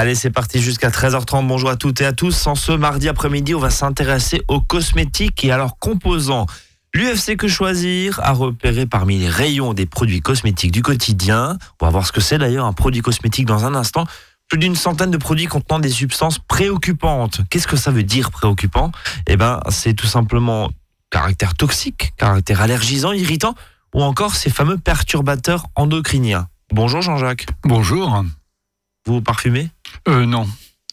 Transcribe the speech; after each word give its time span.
Allez, 0.00 0.14
c'est 0.14 0.30
parti 0.30 0.62
jusqu'à 0.62 0.88
13h30. 0.88 1.46
Bonjour 1.46 1.68
à 1.68 1.76
toutes 1.76 2.00
et 2.00 2.06
à 2.06 2.14
tous. 2.14 2.46
En 2.46 2.54
ce 2.54 2.72
mardi 2.72 3.06
après-midi, 3.06 3.54
on 3.54 3.58
va 3.58 3.68
s'intéresser 3.68 4.40
aux 4.48 4.62
cosmétiques 4.62 5.44
et 5.44 5.52
à 5.52 5.58
leurs 5.58 5.78
composants. 5.78 6.46
L'UFC 6.94 7.36
Que 7.36 7.48
Choisir 7.48 8.18
a 8.22 8.32
repéré 8.32 8.86
parmi 8.86 9.18
les 9.18 9.28
rayons 9.28 9.74
des 9.74 9.84
produits 9.84 10.22
cosmétiques 10.22 10.72
du 10.72 10.80
quotidien. 10.80 11.58
On 11.82 11.84
va 11.84 11.90
voir 11.90 12.06
ce 12.06 12.12
que 12.12 12.22
c'est 12.22 12.38
d'ailleurs 12.38 12.64
un 12.64 12.72
produit 12.72 13.02
cosmétique 13.02 13.44
dans 13.44 13.66
un 13.66 13.74
instant. 13.74 14.06
Plus 14.48 14.56
d'une 14.56 14.74
centaine 14.74 15.10
de 15.10 15.18
produits 15.18 15.44
contenant 15.44 15.80
des 15.80 15.90
substances 15.90 16.38
préoccupantes. 16.38 17.42
Qu'est-ce 17.50 17.68
que 17.68 17.76
ça 17.76 17.90
veut 17.90 18.02
dire 18.02 18.30
préoccupant? 18.30 18.92
Eh 19.26 19.36
ben, 19.36 19.60
c'est 19.68 19.92
tout 19.92 20.06
simplement 20.06 20.70
caractère 21.10 21.52
toxique, 21.52 22.14
caractère 22.16 22.62
allergisant, 22.62 23.12
irritant, 23.12 23.54
ou 23.94 24.02
encore 24.02 24.34
ces 24.34 24.48
fameux 24.48 24.78
perturbateurs 24.78 25.66
endocriniens. 25.74 26.48
Bonjour 26.72 27.02
Jean-Jacques. 27.02 27.44
Bonjour. 27.64 28.24
Vous 29.10 29.20
parfumez 29.20 29.70
Euh, 30.08 30.24
non. 30.24 30.46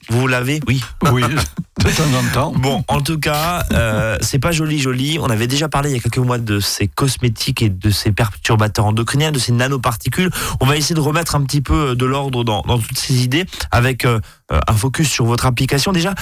Vous 0.09 0.21
vous 0.21 0.27
lavez 0.27 0.59
Oui. 0.68 0.81
Oui, 1.11 1.21
de 1.83 1.89
temps 1.92 2.18
en 2.18 2.33
temps. 2.33 2.51
Bon, 2.51 2.83
en 2.87 3.00
tout 3.01 3.19
cas, 3.19 3.64
euh, 3.73 4.18
c'est 4.21 4.39
pas 4.39 4.51
joli, 4.51 4.79
joli. 4.79 5.19
On 5.21 5.29
avait 5.29 5.46
déjà 5.46 5.69
parlé 5.69 5.92
il 5.92 5.96
y 5.96 6.00
a 6.00 6.01
quelques 6.01 6.18
mois 6.18 6.39
de 6.39 6.59
ces 6.59 6.87
cosmétiques 6.87 7.61
et 7.61 7.69
de 7.69 7.89
ces 7.92 8.11
perturbateurs 8.11 8.86
endocriniens, 8.86 9.32
de 9.32 9.37
ces 9.37 9.51
nanoparticules. 9.51 10.32
On 10.61 10.65
va 10.65 10.78
essayer 10.78 10.95
de 10.95 11.00
remettre 11.00 11.36
un 11.36 11.43
petit 11.43 11.61
peu 11.61 11.95
de 11.95 12.06
l'ordre 12.07 12.43
dans, 12.43 12.64
dans 12.64 12.79
toutes 12.79 12.97
ces 12.97 13.21
idées 13.21 13.45
avec 13.69 14.04
euh, 14.04 14.20
un 14.50 14.73
focus 14.73 15.07
sur 15.11 15.25
votre 15.25 15.45
application. 15.45 15.92
Déjà, 15.92 16.15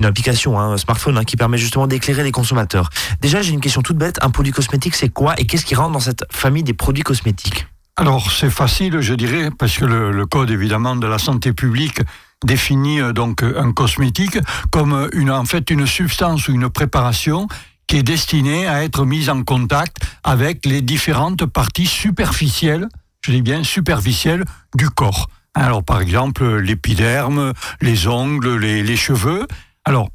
une 0.00 0.06
application, 0.06 0.58
hein, 0.58 0.72
un 0.72 0.78
smartphone 0.78 1.18
hein, 1.18 1.24
qui 1.24 1.36
permet 1.36 1.58
justement 1.58 1.88
d'éclairer 1.88 2.24
les 2.24 2.32
consommateurs. 2.32 2.88
Déjà, 3.20 3.42
j'ai 3.42 3.52
une 3.52 3.60
question 3.60 3.82
toute 3.82 3.98
bête. 3.98 4.18
Un 4.22 4.30
produit 4.30 4.52
cosmétique, 4.52 4.94
c'est 4.94 5.10
quoi 5.10 5.34
et 5.38 5.44
qu'est-ce 5.44 5.66
qui 5.66 5.74
rentre 5.74 5.92
dans 5.92 6.00
cette 6.00 6.24
famille 6.32 6.62
des 6.62 6.74
produits 6.74 7.02
cosmétiques? 7.02 7.66
Alors, 8.00 8.30
c'est 8.30 8.48
facile, 8.48 9.00
je 9.00 9.12
dirais, 9.12 9.50
parce 9.50 9.76
que 9.76 9.84
le, 9.84 10.12
le, 10.12 10.24
code, 10.24 10.52
évidemment, 10.52 10.94
de 10.94 11.08
la 11.08 11.18
santé 11.18 11.52
publique 11.52 12.00
définit 12.44 13.00
euh, 13.00 13.12
donc 13.12 13.42
un 13.42 13.72
cosmétique 13.72 14.38
comme 14.70 15.08
une, 15.14 15.32
en 15.32 15.44
fait 15.44 15.68
une 15.68 15.84
substance 15.84 16.46
ou 16.46 16.52
une 16.52 16.70
préparation 16.70 17.48
qui 17.88 17.96
est 17.96 18.04
destinée 18.04 18.68
à 18.68 18.84
être 18.84 19.04
mise 19.04 19.28
en 19.28 19.42
contact 19.42 19.96
avec 20.22 20.64
les 20.64 20.80
différentes 20.80 21.44
parties 21.46 21.86
superficielles, 21.86 22.88
je 23.22 23.32
dis 23.32 23.42
bien 23.42 23.64
superficielles, 23.64 24.44
du 24.76 24.88
corps. 24.90 25.28
Alors, 25.54 25.82
par 25.82 26.00
exemple, 26.00 26.58
l'épiderme, 26.58 27.52
les 27.80 28.06
ongles, 28.06 28.58
les, 28.58 28.84
les 28.84 28.96
cheveux. 28.96 29.48
Alors, 29.84 30.08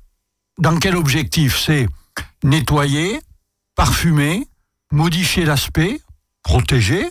dans 0.57 0.79
quel 0.79 0.95
objectif? 0.95 1.59
C'est 1.59 1.89
nettoyer, 2.45 3.19
parfumer, 3.75 4.47
modifier 4.89 5.43
l'aspect, 5.43 5.99
protéger, 6.43 7.09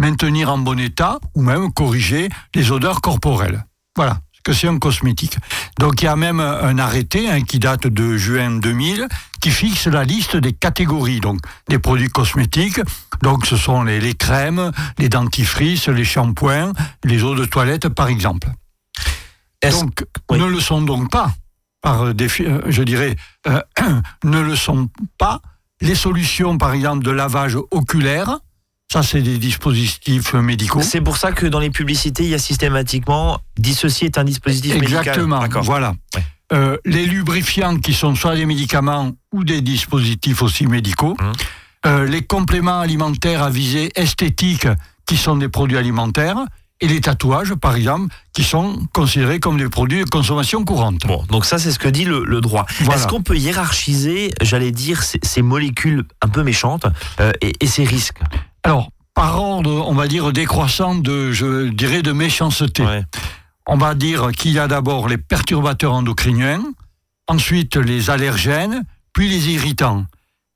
maintenir 0.00 0.50
en 0.50 0.58
bon 0.58 0.78
état 0.80 1.20
ou 1.34 1.42
même 1.42 1.72
corriger 1.72 2.28
les 2.54 2.72
odeurs 2.72 3.00
corporelles. 3.00 3.64
Voilà 3.94 4.18
ce 4.32 4.40
que 4.42 4.52
c'est 4.52 4.68
un 4.68 4.78
cosmétique. 4.78 5.36
Donc 5.78 6.00
il 6.00 6.06
y 6.06 6.08
a 6.08 6.16
même 6.16 6.40
un 6.40 6.78
arrêté 6.78 7.28
hein, 7.28 7.42
qui 7.42 7.58
date 7.58 7.86
de 7.86 8.16
juin 8.16 8.52
2000 8.52 9.06
qui 9.40 9.50
fixe 9.50 9.86
la 9.86 10.04
liste 10.04 10.36
des 10.36 10.54
catégories 10.54 11.20
donc 11.20 11.40
des 11.68 11.78
produits 11.78 12.08
cosmétiques. 12.08 12.80
Donc 13.22 13.46
ce 13.46 13.56
sont 13.56 13.82
les, 13.82 14.00
les 14.00 14.14
crèmes, 14.14 14.72
les 14.98 15.10
dentifrices, 15.10 15.88
les 15.88 16.04
shampoings, 16.04 16.72
les 17.04 17.22
eaux 17.22 17.34
de 17.34 17.44
toilette 17.44 17.88
par 17.90 18.08
exemple. 18.08 18.48
Donc 19.70 20.04
oui. 20.30 20.38
ne 20.38 20.46
le 20.46 20.60
sont 20.60 20.80
donc 20.80 21.10
pas 21.10 21.32
par 21.82 22.14
défi, 22.14 22.44
je 22.66 22.82
dirais, 22.82 23.16
euh, 23.46 23.60
ne 24.24 24.40
le 24.40 24.56
sont 24.56 24.88
pas 25.18 25.40
les 25.80 25.94
solutions, 25.94 26.58
par 26.58 26.72
exemple, 26.72 27.04
de 27.04 27.10
lavage 27.10 27.56
oculaire. 27.70 28.38
Ça, 28.92 29.04
c'est 29.04 29.22
des 29.22 29.38
dispositifs 29.38 30.34
médicaux. 30.34 30.82
C'est 30.82 31.00
pour 31.00 31.16
ça 31.16 31.30
que 31.30 31.46
dans 31.46 31.60
les 31.60 31.70
publicités, 31.70 32.24
il 32.24 32.30
y 32.30 32.34
a 32.34 32.38
systématiquement 32.38 33.40
dit 33.56 33.74
ceci 33.74 34.04
est 34.04 34.18
un 34.18 34.24
dispositif 34.24 34.74
Exactement, 34.74 35.40
médical. 35.42 35.62
Voilà. 35.62 35.94
Ouais. 36.16 36.24
Euh, 36.52 36.76
les 36.84 37.06
lubrifiants 37.06 37.76
qui 37.76 37.94
sont 37.94 38.16
soit 38.16 38.34
des 38.34 38.46
médicaments 38.46 39.12
ou 39.32 39.44
des 39.44 39.60
dispositifs 39.60 40.42
aussi 40.42 40.66
médicaux. 40.66 41.16
Mmh. 41.20 41.32
Euh, 41.86 42.06
les 42.06 42.22
compléments 42.22 42.80
alimentaires 42.80 43.44
à 43.44 43.50
visée 43.50 43.90
esthétique 43.94 44.66
qui 45.06 45.16
sont 45.16 45.36
des 45.36 45.48
produits 45.48 45.78
alimentaires 45.78 46.38
et 46.80 46.88
les 46.88 47.00
tatouages, 47.00 47.54
par 47.54 47.76
exemple, 47.76 48.12
qui 48.32 48.42
sont 48.42 48.80
considérés 48.92 49.38
comme 49.38 49.58
des 49.58 49.68
produits 49.68 50.04
de 50.04 50.10
consommation 50.10 50.64
courante. 50.64 51.06
Bon, 51.06 51.22
donc 51.28 51.44
ça, 51.44 51.58
c'est 51.58 51.70
ce 51.70 51.78
que 51.78 51.88
dit 51.88 52.04
le, 52.04 52.24
le 52.24 52.40
droit. 52.40 52.66
Voilà. 52.80 52.98
Est-ce 52.98 53.06
qu'on 53.06 53.22
peut 53.22 53.36
hiérarchiser, 53.36 54.30
j'allais 54.40 54.72
dire, 54.72 55.02
ces, 55.02 55.20
ces, 55.22 55.42
molécules 55.42 56.04
un 56.22 56.28
peu 56.28 56.42
méchantes 56.42 56.86
euh, 57.20 57.32
et, 57.42 57.52
et, 57.60 57.66
ces 57.66 57.84
risques? 57.84 58.18
Alors, 58.62 58.90
par 59.14 59.40
ordre, 59.40 59.84
on 59.88 59.94
va 59.94 60.06
dire, 60.08 60.32
décroissant 60.32 60.94
de, 60.94 61.32
je 61.32 61.68
dirais, 61.68 62.02
de 62.02 62.12
méchanceté. 62.12 62.84
Ouais. 62.84 63.04
On 63.66 63.76
va 63.76 63.94
dire 63.94 64.32
qu'il 64.32 64.52
y 64.52 64.58
a 64.58 64.68
d'abord 64.68 65.08
les 65.08 65.18
perturbateurs 65.18 65.92
endocriniens, 65.94 66.62
ensuite 67.28 67.76
les 67.76 68.10
allergènes, 68.10 68.82
puis 69.12 69.28
les 69.28 69.50
irritants. 69.50 70.04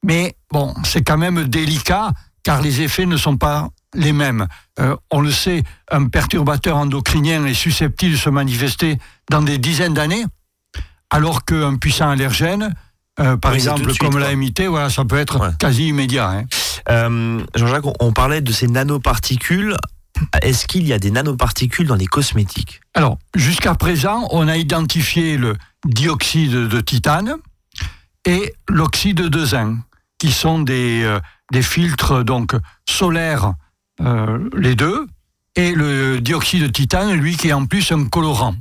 Mais 0.05 0.37
bon, 0.51 0.75
c'est 0.85 1.03
quand 1.03 1.19
même 1.19 1.45
délicat, 1.45 2.13
car 2.43 2.61
les 2.61 2.83
effets 2.83 3.07
ne 3.07 3.17
sont 3.17 3.37
pas 3.37 3.69
les 3.95 4.13
mêmes. 4.13 4.47
Euh, 4.81 4.97
on 5.11 5.21
le 5.21 5.31
sait, 5.31 5.63
un 5.91 6.07
perturbateur 6.07 6.77
endocrinien 6.77 7.45
est 7.47 7.55
susceptible 7.55 8.13
de 8.13 8.19
se 8.19 8.29
manifester 8.31 8.99
dans 9.31 9.41
des 9.43 9.59
dizaines 9.59 9.95
d'années, 9.95 10.25
alors 11.11 11.45
qu'un 11.45 11.77
puissant 11.77 12.11
allergène, 12.11 12.75
euh, 13.21 13.37
par 13.37 13.53
Oui, 13.53 13.59
exemple, 13.59 13.85
suite, 13.91 13.99
comme 13.99 14.19
l'AMT, 14.19 14.67
voilà, 14.69 14.91
ça 14.91 15.05
peut 15.05 15.17
être 15.19 15.41
Ouais. 15.41 15.49
quasi 15.59 15.89
immédiat. 15.89 16.29
hein. 16.31 16.45
Euh, 16.91 17.43
Jean-Jacques, 17.55 17.85
on, 18.01 18.13
parlait 18.13 18.41
de 18.41 18.53
ces 18.53 18.67
nanoparticules. 18.67 19.77
Est-ce 20.43 20.67
qu'il 20.67 20.87
y 20.87 20.93
a 20.93 20.99
des 20.99 21.11
nanoparticules 21.11 21.87
dans 21.87 21.95
les 21.95 22.07
cosmétiques? 22.07 22.81
Alors, 22.95 23.19
jusqu'à 23.35 23.75
présent, 23.75 24.29
on 24.31 24.49
a 24.49 24.57
identifié 24.57 25.37
le 25.37 25.57
dioxyde 25.87 26.69
de 26.69 26.81
titane 26.81 27.37
et 28.25 28.55
l'oxyde 28.69 29.21
de 29.21 29.45
zinc, 29.45 29.79
qui 30.19 30.31
sont 30.31 30.61
des, 30.61 31.03
euh, 31.03 31.21
des 31.53 31.63
filtres 31.63 32.25
donc 32.25 32.55
solaires, 32.89 33.55
euh, 34.01 34.49
les 34.57 34.75
deux, 34.75 35.07
et 35.57 35.73
le 35.73 36.21
dioxyde 36.21 36.63
de 36.63 36.69
titane, 36.69 37.13
lui, 37.13 37.37
qui 37.37 37.49
est 37.49 37.53
en 37.53 37.67
plus 37.67 37.93
un 37.93 38.07
colorant. 38.07 38.55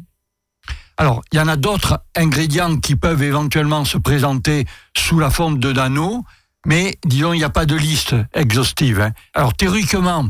Alors, 0.97 1.23
il 1.31 1.37
y 1.37 1.41
en 1.41 1.47
a 1.47 1.55
d'autres 1.55 2.03
ingrédients 2.15 2.77
qui 2.77 2.95
peuvent 2.95 3.23
éventuellement 3.23 3.83
se 3.83 3.97
présenter 3.97 4.65
sous 4.95 5.17
la 5.19 5.31
forme 5.31 5.57
de 5.57 5.71
nano, 5.71 6.23
mais 6.65 6.97
disons, 7.05 7.33
il 7.33 7.37
n'y 7.37 7.43
a 7.43 7.49
pas 7.49 7.65
de 7.65 7.75
liste 7.75 8.15
exhaustive. 8.33 9.01
hein. 9.01 9.11
Alors, 9.33 9.53
théoriquement, 9.53 10.27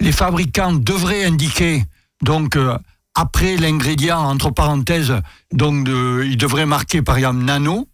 les 0.00 0.12
fabricants 0.12 0.72
devraient 0.72 1.24
indiquer, 1.24 1.84
donc, 2.22 2.56
euh, 2.56 2.76
après 3.14 3.56
l'ingrédient, 3.56 4.18
entre 4.20 4.50
parenthèses, 4.50 5.14
donc, 5.52 5.84
de, 5.84 6.24
ils 6.24 6.36
devraient 6.36 6.66
marquer, 6.66 7.02
par 7.02 7.16
exemple, 7.16 7.38
nano, 7.44 7.88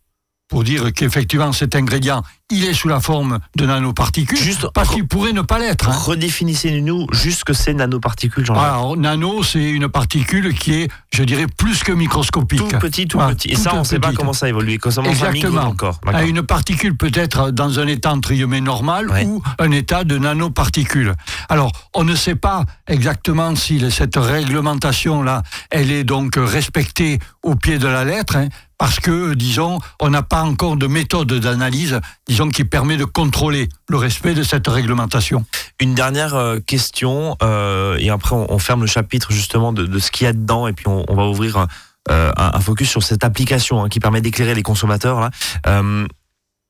pour 0.48 0.62
dire 0.64 0.92
qu'effectivement, 0.92 1.52
cet 1.52 1.74
ingrédient, 1.74 2.22
il 2.52 2.64
est 2.64 2.74
sous 2.74 2.86
la 2.86 3.00
forme 3.00 3.40
de 3.56 3.66
nanoparticules, 3.66 4.38
Juste- 4.38 4.68
parce 4.72 4.90
qu'il 4.90 5.06
pourrait 5.08 5.32
ne 5.32 5.40
pas 5.42 5.58
l'être. 5.58 5.88
hein. 5.88 5.92
Redéfinissez-nous 5.92 7.08
juste 7.12 7.40
ce 7.40 7.44
que 7.44 7.52
c'est 7.52 7.74
nanoparticules, 7.74 8.46
Jean-Jacques. 8.46 8.62
Alors, 8.64 8.96
nano, 8.96 9.42
c'est 9.42 9.68
une 9.68 9.88
particule 9.88 10.54
qui 10.54 10.74
est, 10.74 10.88
je 11.12 11.24
dirais, 11.24 11.46
plus 11.48 11.82
que 11.82 11.90
microscopique. 11.90 12.60
Tout 12.68 12.78
petit, 12.78 13.08
tout 13.08 13.18
petit. 13.18 13.48
Et 13.48 13.56
ça, 13.56 13.74
on 13.74 13.80
ne 13.80 13.84
sait 13.84 13.98
pas 13.98 14.12
comment 14.12 14.32
ça 14.32 14.48
évolue. 14.48 14.78
Comment 14.78 14.94
ça 14.94 15.02
Exactement. 15.10 15.62
encore. 15.62 16.00
Ah. 16.06 16.22
Une 16.24 16.42
particule 16.42 16.96
peut 16.96 17.10
être 17.14 17.50
dans 17.50 17.80
un 17.80 17.86
état 17.88 18.12
entre 18.12 18.32
guillemets 18.32 18.60
normal 18.60 19.10
Ouais. 19.10 19.24
ou 19.24 19.42
un 19.58 19.72
état 19.72 20.04
de 20.04 20.16
nanoparticule. 20.16 21.14
Alors, 21.48 21.72
on 21.94 22.04
ne 22.04 22.14
sait 22.14 22.36
pas 22.36 22.64
exactement 22.86 23.56
si 23.56 23.82
cette 23.90 24.14
réglementation-là, 24.16 25.42
elle 25.70 25.90
est 25.90 26.04
donc 26.04 26.34
respectée 26.36 27.18
au 27.42 27.56
pied 27.56 27.78
de 27.78 27.88
la 27.88 28.04
lettre, 28.04 28.36
hein, 28.36 28.48
parce 28.78 29.00
que, 29.00 29.34
disons, 29.34 29.78
on 30.00 30.10
n'a 30.10 30.22
pas 30.22 30.42
encore 30.42 30.76
de 30.76 30.86
méthode 30.86 31.32
d'analyse, 31.32 32.00
disons, 32.26 32.50
qui 32.50 32.64
permet 32.64 32.96
de 32.96 33.04
contrôler 33.04 33.68
le 33.88 33.96
respect 33.96 34.34
de 34.34 34.42
cette 34.42 34.66
réglementation. 34.68 35.44
Une 35.80 35.94
dernière 35.94 36.34
euh, 36.34 36.58
question, 36.60 37.36
euh, 37.42 37.96
et 37.98 38.10
après 38.10 38.36
on, 38.36 38.58
ferme 38.58 38.82
le 38.82 38.86
chapitre 38.86 39.32
justement 39.32 39.72
de, 39.72 39.98
ce 39.98 40.10
qu'il 40.10 40.26
y 40.26 40.28
a 40.28 40.32
dedans, 40.32 40.66
et 40.66 40.72
puis 40.72 40.86
on, 40.88 41.14
va 41.14 41.26
ouvrir 41.26 41.56
un, 41.56 41.68
euh, 42.10 42.32
focus 42.60 42.90
sur 42.90 43.02
cette 43.02 43.24
application 43.24 43.82
hein, 43.82 43.88
qui 43.88 44.00
permet 44.00 44.20
d'éclairer 44.20 44.54
les 44.54 44.62
consommateurs. 44.62 45.30
Euh, 45.66 46.06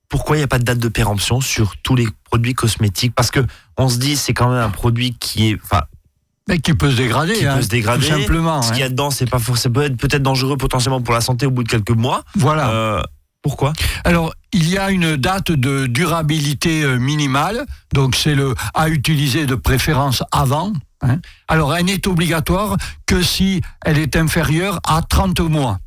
pourquoi 0.08 0.36
il 0.36 0.40
n'y 0.40 0.44
a 0.44 0.48
pas 0.48 0.58
de 0.58 0.64
date 0.64 0.78
de 0.78 0.88
péremption 0.88 1.40
sur 1.40 1.76
tous 1.78 1.96
les 1.96 2.06
produits 2.24 2.54
cosmétiques? 2.54 3.14
Parce 3.14 3.30
que 3.30 3.40
on 3.76 3.88
se 3.88 3.98
dit 3.98 4.16
c'est 4.16 4.34
quand 4.34 4.48
même 4.48 4.62
un 4.62 4.70
produit 4.70 5.16
qui 5.18 5.50
est, 5.50 5.58
Mais 6.48 6.58
qui 6.60 6.74
peut 6.74 6.90
se 6.90 6.96
dégrader, 6.96 7.34
qui 7.34 7.46
hein, 7.46 7.56
peut 7.56 7.62
se 7.62 7.68
dégrader. 7.68 8.06
tout 8.06 8.12
simplement. 8.12 8.62
Ce 8.62 8.68
hein. 8.68 8.72
qu'il 8.72 8.80
y 8.80 8.84
a 8.84 8.88
dedans, 8.88 9.10
c'est 9.10 9.28
pas 9.28 9.38
forcément, 9.38 9.74
peut 9.74 9.84
être 9.84 9.96
peut-être 9.96 10.22
dangereux 10.22 10.56
potentiellement 10.56 11.00
pour 11.00 11.14
la 11.14 11.20
santé 11.20 11.46
au 11.46 11.50
bout 11.50 11.64
de 11.64 11.68
quelques 11.68 11.90
mois. 11.90 12.22
Voilà. 12.36 12.70
Euh, 12.70 13.02
pourquoi? 13.42 13.72
Alors, 14.04 14.32
il 14.52 14.68
y 14.68 14.78
a 14.78 14.90
une 14.90 15.16
date 15.16 15.52
de 15.52 15.86
durabilité 15.86 16.82
euh, 16.82 16.98
minimale, 16.98 17.64
donc 17.92 18.16
c'est 18.16 18.34
le 18.34 18.54
à 18.74 18.88
utiliser 18.88 19.46
de 19.46 19.54
préférence 19.54 20.22
avant. 20.32 20.72
hein. 21.02 21.18
Alors, 21.48 21.74
elle 21.76 21.86
n'est 21.86 22.06
obligatoire 22.06 22.76
que 23.06 23.22
si 23.22 23.60
elle 23.84 23.98
est 23.98 24.16
inférieure 24.16 24.80
à 24.86 25.02
30 25.02 25.40
mois. 25.40 25.78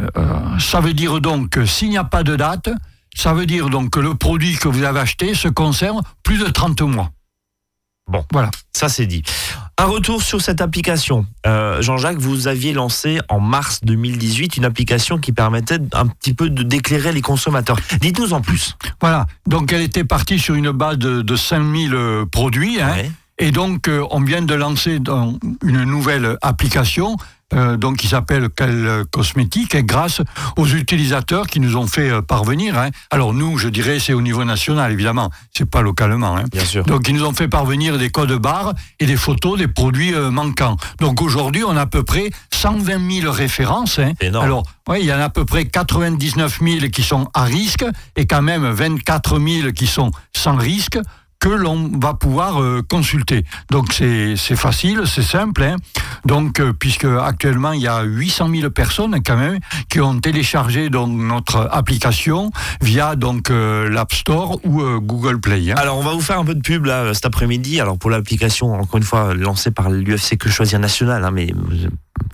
Euh, 0.00 0.58
ça 0.58 0.80
veut 0.80 0.94
dire 0.94 1.20
donc 1.20 1.50
que 1.50 1.66
s'il 1.66 1.90
n'y 1.90 1.98
a 1.98 2.04
pas 2.04 2.22
de 2.22 2.36
date, 2.36 2.70
ça 3.14 3.32
veut 3.32 3.46
dire 3.46 3.70
donc 3.70 3.90
que 3.90 4.00
le 4.00 4.14
produit 4.14 4.56
que 4.56 4.68
vous 4.68 4.82
avez 4.82 5.00
acheté 5.00 5.34
se 5.34 5.48
conserve 5.48 6.00
plus 6.22 6.38
de 6.38 6.46
30 6.46 6.82
mois. 6.82 7.10
Bon. 8.08 8.24
Voilà. 8.32 8.50
Ça 8.74 8.88
c'est 8.88 9.06
dit. 9.06 9.22
Un 9.78 9.84
retour 9.84 10.22
sur 10.22 10.40
cette 10.40 10.62
application. 10.62 11.26
Euh, 11.46 11.82
Jean-Jacques, 11.82 12.16
vous 12.16 12.48
aviez 12.48 12.72
lancé 12.72 13.20
en 13.28 13.40
mars 13.40 13.80
2018 13.82 14.56
une 14.56 14.64
application 14.64 15.18
qui 15.18 15.32
permettait 15.32 15.78
un 15.92 16.06
petit 16.06 16.32
peu 16.32 16.48
de 16.48 16.62
d'éclairer 16.62 17.12
les 17.12 17.20
consommateurs. 17.20 17.78
Dites-nous 18.00 18.32
en 18.32 18.40
plus. 18.40 18.74
Voilà, 19.02 19.26
donc 19.46 19.74
elle 19.74 19.82
était 19.82 20.04
partie 20.04 20.38
sur 20.38 20.54
une 20.54 20.70
base 20.70 20.96
de, 20.96 21.20
de 21.20 21.36
5000 21.36 21.94
euh, 21.94 22.24
produits. 22.24 22.80
Hein, 22.80 22.94
Ouais. 22.96 23.10
Et 23.38 23.50
donc, 23.50 23.86
euh, 23.88 24.02
on 24.10 24.22
vient 24.22 24.40
de 24.40 24.54
lancer 24.54 24.98
dans 24.98 25.38
une 25.62 25.84
nouvelle 25.84 26.38
application, 26.40 27.18
euh, 27.54 27.76
donc 27.76 27.96
qui 27.98 28.08
s'appelle 28.08 28.48
Quel 28.54 29.04
Cosmétique, 29.10 29.74
et 29.74 29.84
grâce 29.84 30.20
aux 30.56 30.66
utilisateurs 30.66 31.46
qui 31.46 31.60
nous 31.60 31.76
ont 31.76 31.86
fait 31.86 32.10
euh, 32.10 32.22
parvenir. 32.22 32.78
hein. 32.78 32.90
Alors 33.10 33.32
nous, 33.34 33.56
je 33.58 33.68
dirais, 33.68 33.98
c'est 34.00 34.12
au 34.12 34.22
niveau 34.22 34.44
national, 34.44 34.92
évidemment, 34.92 35.30
c'est 35.56 35.68
pas 35.68 35.80
localement. 35.82 36.36
hein. 36.36 36.44
Bien 36.50 36.64
sûr. 36.64 36.84
Donc, 36.84 37.08
ils 37.08 37.14
nous 37.14 37.24
ont 37.24 37.32
fait 37.32 37.48
parvenir 37.48 37.98
des 37.98 38.10
codes 38.10 38.32
barres 38.32 38.74
et 38.98 39.06
des 39.06 39.16
photos 39.16 39.58
des 39.58 39.68
produits 39.68 40.14
euh, 40.14 40.30
manquants. 40.30 40.76
Donc, 41.00 41.22
aujourd'hui, 41.22 41.62
on 41.64 41.76
a 41.76 41.82
à 41.82 41.86
peu 41.86 42.02
près 42.02 42.30
120 42.52 43.20
000 43.22 43.32
références. 43.32 43.98
hein. 44.00 44.12
Énorme. 44.20 44.44
Alors, 44.44 44.62
oui, 44.88 44.98
il 45.00 45.06
y 45.06 45.12
en 45.12 45.18
a 45.18 45.24
à 45.24 45.28
peu 45.30 45.44
près 45.44 45.66
99 45.66 46.58
000 46.62 46.78
qui 46.92 47.02
sont 47.02 47.28
à 47.34 47.44
risque 47.44 47.84
et 48.16 48.26
quand 48.26 48.42
même 48.42 48.64
24 48.68 49.38
000 49.38 49.72
qui 49.72 49.86
sont 49.86 50.10
sans 50.34 50.56
risque 50.56 50.98
que 51.40 51.48
l'on 51.48 51.90
va 52.00 52.14
pouvoir 52.14 52.62
euh, 52.62 52.82
consulter. 52.88 53.44
Donc 53.70 53.92
c'est 53.92 54.36
facile, 54.56 55.02
c'est 55.06 55.22
simple. 55.22 55.62
hein. 55.62 55.76
Donc 56.24 56.60
euh, 56.60 56.72
puisque 56.72 57.04
actuellement 57.04 57.72
il 57.72 57.82
y 57.82 57.88
a 57.88 58.02
800 58.02 58.48
000 58.54 58.70
personnes 58.70 59.20
quand 59.24 59.36
même 59.36 59.58
qui 59.88 60.00
ont 60.00 60.18
téléchargé 60.18 60.90
donc 60.90 61.10
notre 61.10 61.68
application 61.70 62.50
via 62.80 63.16
donc 63.16 63.50
euh, 63.50 63.88
l'App 63.88 64.12
Store 64.12 64.58
ou 64.64 64.82
Google 65.00 65.40
Play. 65.40 65.70
hein. 65.70 65.74
Alors, 65.76 65.98
on 65.98 66.02
va 66.02 66.12
vous 66.12 66.20
faire 66.20 66.38
un 66.38 66.44
peu 66.44 66.54
de 66.54 66.60
pub 66.62 66.84
là 66.86 67.12
cet 67.14 67.26
après-midi. 67.26 67.80
Alors, 67.80 67.98
pour 67.98 68.10
l'application, 68.10 68.72
encore 68.72 68.96
une 68.98 69.02
fois, 69.04 69.34
lancée 69.34 69.70
par 69.70 69.90
l'UFC 69.90 70.36
Que 70.38 70.48
Choisir 70.48 70.78
National, 70.78 71.24
hein, 71.24 71.30
mais 71.32 71.52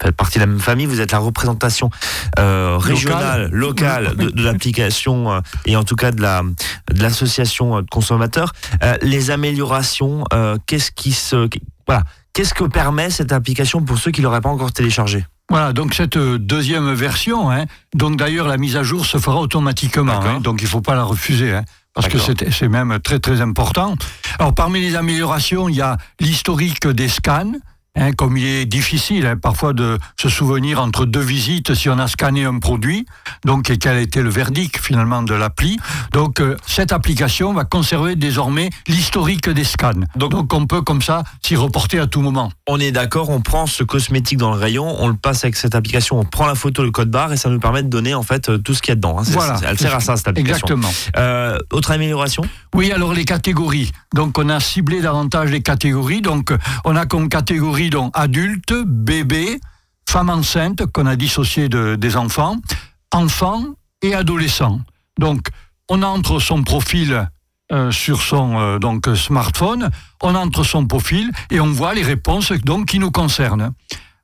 faites 0.00 0.16
partie 0.16 0.38
de 0.38 0.40
la 0.44 0.46
même 0.46 0.60
famille, 0.60 0.86
vous 0.86 1.00
êtes 1.00 1.12
la 1.12 1.18
représentation 1.18 1.90
euh, 2.38 2.76
régionale, 2.78 3.48
locale 3.52 4.16
de, 4.16 4.30
de 4.30 4.42
l'application 4.42 5.32
euh, 5.32 5.40
et 5.66 5.76
en 5.76 5.84
tout 5.84 5.96
cas 5.96 6.10
de 6.10 6.20
la 6.20 6.42
de 6.42 7.02
l'association 7.02 7.76
euh, 7.78 7.82
de 7.82 7.88
consommateurs. 7.88 8.52
Euh, 8.82 8.96
les 9.02 9.30
améliorations, 9.30 10.24
qu'est-ce 10.66 10.90
qui 10.90 11.12
se, 11.12 11.48
voilà, 11.86 12.04
qu'est-ce 12.32 12.54
que 12.54 12.64
permet 12.64 13.10
cette 13.10 13.32
application 13.32 13.82
pour 13.82 13.98
ceux 13.98 14.10
qui 14.10 14.22
l'auraient 14.22 14.40
pas 14.40 14.48
encore 14.48 14.72
téléchargée? 14.72 15.24
Voilà, 15.50 15.72
donc 15.72 15.94
cette 15.94 16.16
deuxième 16.16 16.92
version, 16.94 17.50
hein, 17.50 17.64
donc 17.94 18.16
d'ailleurs 18.16 18.48
la 18.48 18.56
mise 18.56 18.76
à 18.76 18.82
jour 18.82 19.04
se 19.04 19.18
fera 19.18 19.36
automatiquement, 19.40 20.20
hein, 20.22 20.40
donc 20.40 20.62
il 20.62 20.64
ne 20.64 20.70
faut 20.70 20.80
pas 20.80 20.94
la 20.94 21.02
refuser. 21.02 21.52
hein, 21.54 21.64
parce 21.94 22.08
que 22.08 22.16
c'est 22.18 22.68
même 22.68 22.98
très 23.00 23.18
très 23.18 23.40
important. 23.40 23.96
Alors 24.38 24.54
parmi 24.54 24.80
les 24.80 24.94
améliorations, 24.96 25.68
il 25.68 25.76
y 25.76 25.82
a 25.82 25.98
l'historique 26.20 26.86
des 26.86 27.08
scans, 27.08 27.52
hein, 27.96 28.12
comme 28.12 28.36
il 28.36 28.44
est 28.44 28.66
difficile 28.66 29.26
hein, 29.26 29.36
parfois 29.36 29.72
de 29.72 29.98
se 30.20 30.28
souvenir 30.28 30.80
entre 30.80 31.04
deux 31.06 31.20
visites 31.20 31.74
si 31.74 31.88
on 31.88 31.98
a 31.98 32.08
scanné 32.08 32.44
un 32.44 32.58
produit, 32.58 33.06
donc 33.44 33.70
et 33.70 33.78
quel 33.78 33.96
a 33.96 34.00
été 34.00 34.22
le 34.22 34.30
verdict 34.30 34.78
finalement 34.78 35.22
de 35.22 35.34
l'appli. 35.34 35.78
Donc 36.12 36.40
euh, 36.40 36.56
cette 36.66 36.92
application 36.92 37.52
va 37.52 37.64
conserver 37.64 38.16
désormais 38.16 38.70
l'historique 38.88 39.48
des 39.48 39.64
scans. 39.64 39.92
Donc- 40.16 40.32
Donc, 40.32 40.52
on 40.54 40.66
peut 40.66 40.82
comme 40.82 41.02
ça 41.02 41.22
s'y 41.42 41.56
reporter 41.56 41.98
à 41.98 42.06
tout 42.06 42.20
moment. 42.22 42.50
On 42.66 42.80
est 42.80 42.90
d'accord, 42.92 43.28
on 43.30 43.40
prend 43.40 43.66
ce 43.66 43.84
cosmétique 43.84 44.38
dans 44.38 44.52
le 44.52 44.58
rayon, 44.58 44.96
on 44.98 45.08
le 45.08 45.14
passe 45.14 45.44
avec 45.44 45.56
cette 45.56 45.74
application, 45.74 46.18
on 46.18 46.24
prend 46.24 46.46
la 46.46 46.54
photo, 46.54 46.82
le 46.84 46.90
code 46.90 47.10
barre 47.10 47.32
et 47.32 47.36
ça 47.36 47.48
nous 47.50 47.60
permet 47.60 47.82
de 47.82 47.88
donner 47.88 48.14
en 48.14 48.22
fait 48.22 48.48
euh, 48.48 48.58
tout 48.58 48.74
ce 48.74 48.80
qu'il 48.82 48.90
y 48.90 48.92
a 48.92 48.96
dedans. 48.96 49.18
hein. 49.18 49.22
Voilà. 49.26 49.60
Elle 49.66 49.78
sert 49.78 49.94
à 49.94 50.00
ça 50.00 50.16
cette 50.16 50.28
application. 50.28 50.66
Exactement. 50.66 50.90
Euh, 51.16 51.58
autre 51.70 51.90
amélioration? 51.90 52.42
Oui, 52.74 52.90
alors 52.92 53.12
les 53.12 53.24
catégories. 53.24 53.92
Donc 54.14 54.38
on 54.38 54.48
a 54.48 54.58
ciblé 54.60 55.00
davantage 55.02 55.50
les 55.50 55.62
catégories. 55.62 56.22
Donc 56.22 56.52
on 56.84 56.96
a 56.96 57.04
comme 57.06 57.28
catégorie 57.28 57.81
donc 57.90 58.12
adulte, 58.16 58.72
bébé, 58.86 59.60
femme 60.08 60.30
enceinte 60.30 60.86
qu'on 60.86 61.06
a 61.06 61.16
dissocié 61.16 61.68
de- 61.68 61.94
des 61.96 62.16
enfants, 62.16 62.56
enfants 63.12 63.64
et 64.02 64.14
adolescents. 64.14 64.80
Donc 65.18 65.48
on 65.88 66.02
entre 66.02 66.38
son 66.40 66.62
profil 66.62 67.28
euh, 67.72 67.90
sur 67.90 68.20
son 68.22 68.58
euh, 68.58 68.78
donc 68.78 69.06
smartphone, 69.14 69.90
on 70.22 70.34
entre 70.34 70.64
son 70.64 70.86
profil 70.86 71.30
et 71.50 71.60
on 71.60 71.72
voit 71.72 71.94
les 71.94 72.02
réponses 72.02 72.52
donc 72.52 72.86
qui 72.86 72.98
nous 72.98 73.10
concernent. 73.10 73.72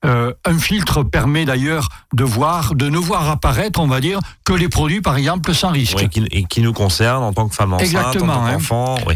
Euh, 0.05 0.32
un 0.44 0.58
filtre 0.58 1.02
permet 1.02 1.44
d'ailleurs 1.44 1.88
de 2.14 2.22
voir, 2.22 2.75
de 2.76 2.88
ne 2.88 2.99
voir 2.99 3.28
apparaître, 3.31 3.81
on 3.81 3.88
va 3.88 4.00
dire, 4.00 4.20
que 4.44 4.52
les 4.52 4.69
produits, 4.69 5.00
par 5.00 5.16
exemple, 5.16 5.52
sans 5.55 5.70
risque. 5.70 5.96
Oui, 5.99 6.08
qui, 6.08 6.25
et 6.31 6.44
qui 6.44 6.60
nous 6.62 6.72
concerne 6.72 7.25
en 7.25 7.32
tant 7.32 7.49
que 7.49 7.55
femme 7.56 7.72
enceinte, 7.72 7.87
Exactement, 7.88 8.34
en 8.34 8.37
tant 8.37 8.44
hein. 8.46 8.52
qu'enfant. 8.52 8.96
oui. 9.08 9.14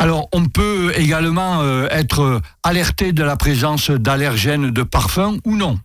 Alors, 0.00 0.28
on 0.32 0.46
peut 0.46 0.94
également 0.96 1.60
euh, 1.60 1.86
être 1.90 2.40
alerté 2.62 3.12
de 3.12 3.22
la 3.22 3.36
présence 3.36 3.90
d'allergènes 3.90 4.70
de 4.70 4.82
parfum 4.82 5.36
ou 5.44 5.56
non. 5.56 5.78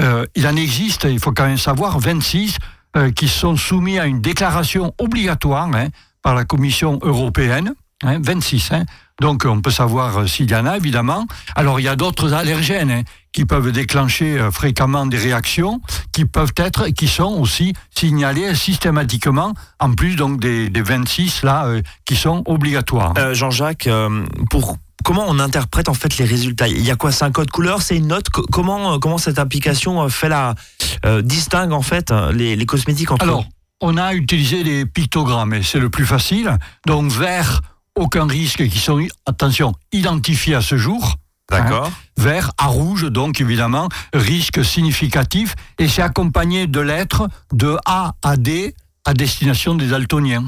Euh, 0.00 0.26
il 0.34 0.44
en 0.48 0.56
existe, 0.56 1.06
il 1.08 1.20
faut 1.20 1.30
quand 1.30 1.46
même 1.46 1.56
savoir, 1.56 2.00
26 2.00 2.56
euh, 2.96 3.12
qui 3.12 3.28
sont 3.28 3.54
soumis 3.56 4.00
à 4.00 4.06
une 4.06 4.20
déclaration 4.20 4.92
obligatoire 4.98 5.68
hein, 5.72 5.86
par 6.20 6.34
la 6.34 6.44
Commission 6.44 6.98
européenne. 7.02 7.74
hein, 8.02 8.18
26. 8.20 8.72
hein. 8.72 8.84
Donc, 9.20 9.44
on 9.46 9.60
peut 9.60 9.70
savoir 9.70 10.18
euh, 10.18 10.26
s'il 10.26 10.50
y 10.50 10.54
en 10.56 10.66
a, 10.66 10.76
évidemment. 10.76 11.26
Alors, 11.54 11.78
il 11.78 11.84
y 11.84 11.88
a 11.88 11.94
d'autres 11.96 12.32
allergènes 12.32 12.90
hein, 12.90 13.02
qui 13.32 13.44
peuvent 13.44 13.70
déclencher 13.70 14.38
euh, 14.38 14.50
fréquemment 14.50 15.06
des 15.06 15.18
réactions, 15.18 15.80
qui 16.12 16.24
peuvent 16.24 16.52
être, 16.56 16.88
qui 16.88 17.06
sont 17.06 17.32
aussi 17.40 17.74
signalées 17.96 18.54
systématiquement, 18.54 19.54
en 19.78 19.92
plus 19.94 20.16
donc 20.16 20.40
des, 20.40 20.68
des 20.68 20.82
26 20.82 21.42
là, 21.44 21.66
euh, 21.66 21.82
qui 22.04 22.16
sont 22.16 22.42
obligatoires. 22.46 23.14
Euh, 23.16 23.34
Jean-Jacques, 23.34 23.86
euh, 23.86 24.24
pour 24.50 24.78
comment 25.04 25.24
on 25.28 25.38
interprète 25.38 25.88
en 25.88 25.94
fait 25.94 26.16
les 26.18 26.24
résultats? 26.24 26.66
Il 26.66 26.84
y 26.84 26.90
a 26.90 26.96
quoi? 26.96 27.12
C'est 27.12 27.24
un 27.24 27.30
code 27.30 27.50
couleur? 27.52 27.82
C'est 27.82 27.96
une 27.96 28.08
note? 28.08 28.28
Co- 28.30 28.44
Comment 28.50 28.98
comment 28.98 29.18
cette 29.18 29.38
application 29.38 30.08
fait 30.08 30.28
la 30.28 30.54
distingue 31.22 31.72
en 31.72 31.82
fait 31.82 32.10
les, 32.32 32.56
les 32.56 32.66
cosmétiques 32.66 33.10
entre 33.10 33.22
Alors, 33.24 33.44
on 33.80 33.96
a 33.96 34.14
utilisé 34.14 34.64
des 34.64 34.86
pictogrammes 34.86 35.52
et 35.54 35.62
c'est 35.62 35.78
le 35.80 35.90
plus 35.90 36.06
facile. 36.06 36.56
Donc, 36.86 37.10
vert, 37.12 37.60
aucun 37.96 38.26
risque 38.26 38.66
qui 38.68 38.78
sont, 38.78 39.00
attention, 39.26 39.72
identifiés 39.92 40.54
à 40.54 40.60
ce 40.62 40.76
jour. 40.76 41.16
D'accord. 41.50 41.90
Vert 42.16 42.52
à 42.58 42.66
rouge, 42.66 43.04
donc 43.10 43.40
évidemment, 43.40 43.88
risque 44.14 44.64
significatif. 44.64 45.54
Et 45.78 45.88
c'est 45.88 46.02
accompagné 46.02 46.66
de 46.66 46.80
lettres 46.80 47.28
de 47.52 47.76
A 47.84 48.14
à 48.22 48.36
D 48.36 48.74
à 49.04 49.12
destination 49.14 49.74
des 49.74 49.88
daltoniens. 49.88 50.44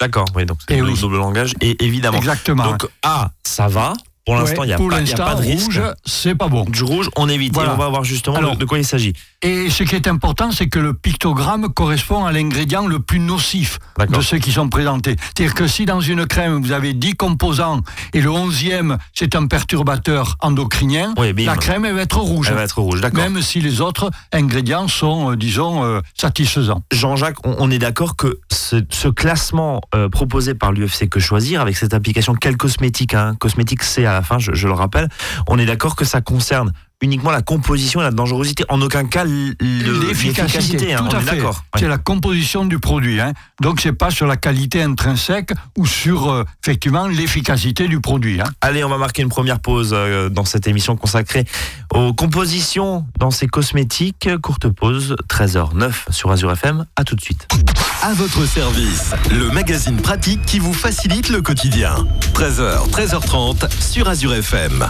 D'accord. 0.00 0.24
Oui, 0.34 0.46
donc 0.46 0.58
c'est 0.66 0.76
Eh 0.78 0.80
le 0.80 0.86
oui. 0.92 0.98
double 0.98 1.18
langage 1.18 1.52
et 1.60 1.76
évidemment. 1.84 2.16
Exactement. 2.16 2.64
Donc 2.70 2.88
A, 3.02 3.30
ça 3.44 3.68
va. 3.68 3.92
Pour 4.24 4.36
l'instant, 4.36 4.62
Ouais, 4.62 4.66
il 4.66 4.68
n'y 4.68 4.72
a, 4.74 4.78
pas- 4.78 4.84
il 4.84 4.90
y 4.90 4.94
a 4.94 5.00
l'instant, 5.00 5.24
pas 5.24 5.34
de 5.34 5.40
risque. 5.42 5.64
rouge, 5.66 5.82
c'est 6.06 6.34
pas 6.34 6.48
bon. 6.48 6.64
Du 6.64 6.82
rouge, 6.84 7.10
on 7.16 7.28
évite. 7.28 7.52
Voilà. 7.52 7.72
Et 7.72 7.74
on 7.74 7.78
va 7.78 7.88
voir 7.88 8.04
justement 8.04 8.36
Alors, 8.36 8.56
de 8.56 8.64
quoi 8.64 8.78
il 8.78 8.84
s'agit. 8.84 9.12
Et 9.42 9.70
ce 9.70 9.84
qui 9.84 9.94
est 9.96 10.06
important, 10.06 10.52
c'est 10.52 10.68
que 10.68 10.78
le 10.78 10.92
pictogramme 10.92 11.72
correspond 11.72 12.26
à 12.26 12.32
l'ingrédient 12.32 12.86
le 12.86 13.00
plus 13.00 13.20
nocif 13.20 13.78
de 13.98 14.20
ceux 14.20 14.36
qui 14.36 14.52
sont 14.52 14.68
présentés. 14.68 15.16
C'est-à-dire 15.18 15.54
que 15.54 15.66
si 15.66 15.86
dans 15.86 16.02
une 16.02 16.26
crème, 16.26 16.60
vous 16.60 16.72
avez 16.72 16.92
10 16.92 17.14
composants 17.14 17.80
et 18.12 18.20
le 18.20 18.28
11e, 18.28 18.98
c'est 19.14 19.34
un 19.34 19.46
perturbateur 19.46 20.36
endocrinien, 20.40 21.14
Oui, 21.16 21.32
la 21.46 21.56
crème, 21.56 21.86
elle 21.86 21.94
va 21.94 22.02
être 22.02 22.18
rouge. 22.18 22.48
Elle 22.50 22.56
va 22.56 22.64
être 22.64 22.82
rouge. 22.82 23.00
D'accord. 23.00 23.22
Même 23.22 23.40
si 23.40 23.62
les 23.62 23.80
autres 23.80 24.10
ingrédients 24.30 24.88
sont, 24.88 25.32
euh, 25.32 25.36
disons, 25.36 25.84
euh, 25.84 26.00
satisfaisants. 26.14 26.82
Jean-Jacques, 26.92 27.38
on, 27.46 27.56
on 27.58 27.70
est 27.70 27.78
d'accord 27.78 28.16
que 28.16 28.40
ce, 28.52 28.84
ce 28.90 29.08
classement 29.08 29.80
euh, 29.94 30.10
proposé 30.10 30.54
par 30.54 30.72
l'UFC 30.72 31.08
Que 31.08 31.18
Choisir, 31.18 31.62
avec 31.62 31.78
cette 31.78 31.94
application 31.94 32.34
Quel 32.34 32.58
Cosmétique, 32.58 33.14
hein, 33.14 33.36
Cosmétique 33.40 33.84
C 33.84 34.04
à 34.04 34.12
la 34.12 34.22
fin, 34.22 34.38
je, 34.38 34.52
je 34.52 34.66
le 34.66 34.74
rappelle, 34.74 35.08
on 35.48 35.58
est 35.58 35.66
d'accord 35.66 35.96
que 35.96 36.04
ça 36.04 36.20
concerne 36.20 36.72
uniquement 37.02 37.30
la 37.30 37.42
composition 37.42 38.00
et 38.00 38.04
la 38.04 38.10
dangerosité, 38.10 38.64
en 38.68 38.80
aucun 38.82 39.04
cas 39.06 39.24
l'efficacité. 39.24 40.94
hein, 40.94 40.98
tout 41.08 41.16
on 41.16 41.18
à 41.18 41.22
est 41.22 41.24
fait. 41.24 41.40
Ouais. 41.42 41.50
C'est 41.78 41.88
la 41.88 41.98
composition 41.98 42.64
du 42.64 42.78
produit. 42.78 43.20
Hein. 43.20 43.32
Donc, 43.60 43.80
c'est 43.80 43.92
pas 43.92 44.10
sur 44.10 44.26
la 44.26 44.36
qualité 44.36 44.82
intrinsèque 44.82 45.52
ou 45.78 45.86
sur, 45.86 46.30
euh, 46.30 46.44
effectivement, 46.62 47.06
l'efficacité 47.08 47.88
du 47.88 48.00
produit. 48.00 48.40
Hein. 48.40 48.44
Allez, 48.60 48.84
on 48.84 48.88
va 48.88 48.98
marquer 48.98 49.22
une 49.22 49.28
première 49.28 49.60
pause 49.60 49.90
euh, 49.92 50.28
dans 50.28 50.44
cette 50.44 50.66
émission 50.66 50.96
consacrée 50.96 51.44
aux 51.94 52.12
compositions 52.12 53.06
dans 53.18 53.30
ces 53.30 53.46
cosmétiques. 53.46 54.28
Courte 54.42 54.68
pause, 54.68 55.16
13h09 55.28 55.92
sur 56.10 56.30
Azure 56.30 56.52
FM. 56.52 56.84
À 56.96 57.04
tout 57.04 57.16
de 57.16 57.20
suite. 57.20 57.48
À 58.02 58.12
votre 58.14 58.46
service, 58.46 59.12
le 59.30 59.50
magazine 59.50 59.96
pratique 59.96 60.42
qui 60.46 60.58
vous 60.58 60.72
facilite 60.72 61.28
le 61.28 61.42
quotidien. 61.42 62.06
13h, 62.34 62.88
13h30 62.90 63.70
sur 63.80 64.08
Azure 64.08 64.34
FM. 64.34 64.88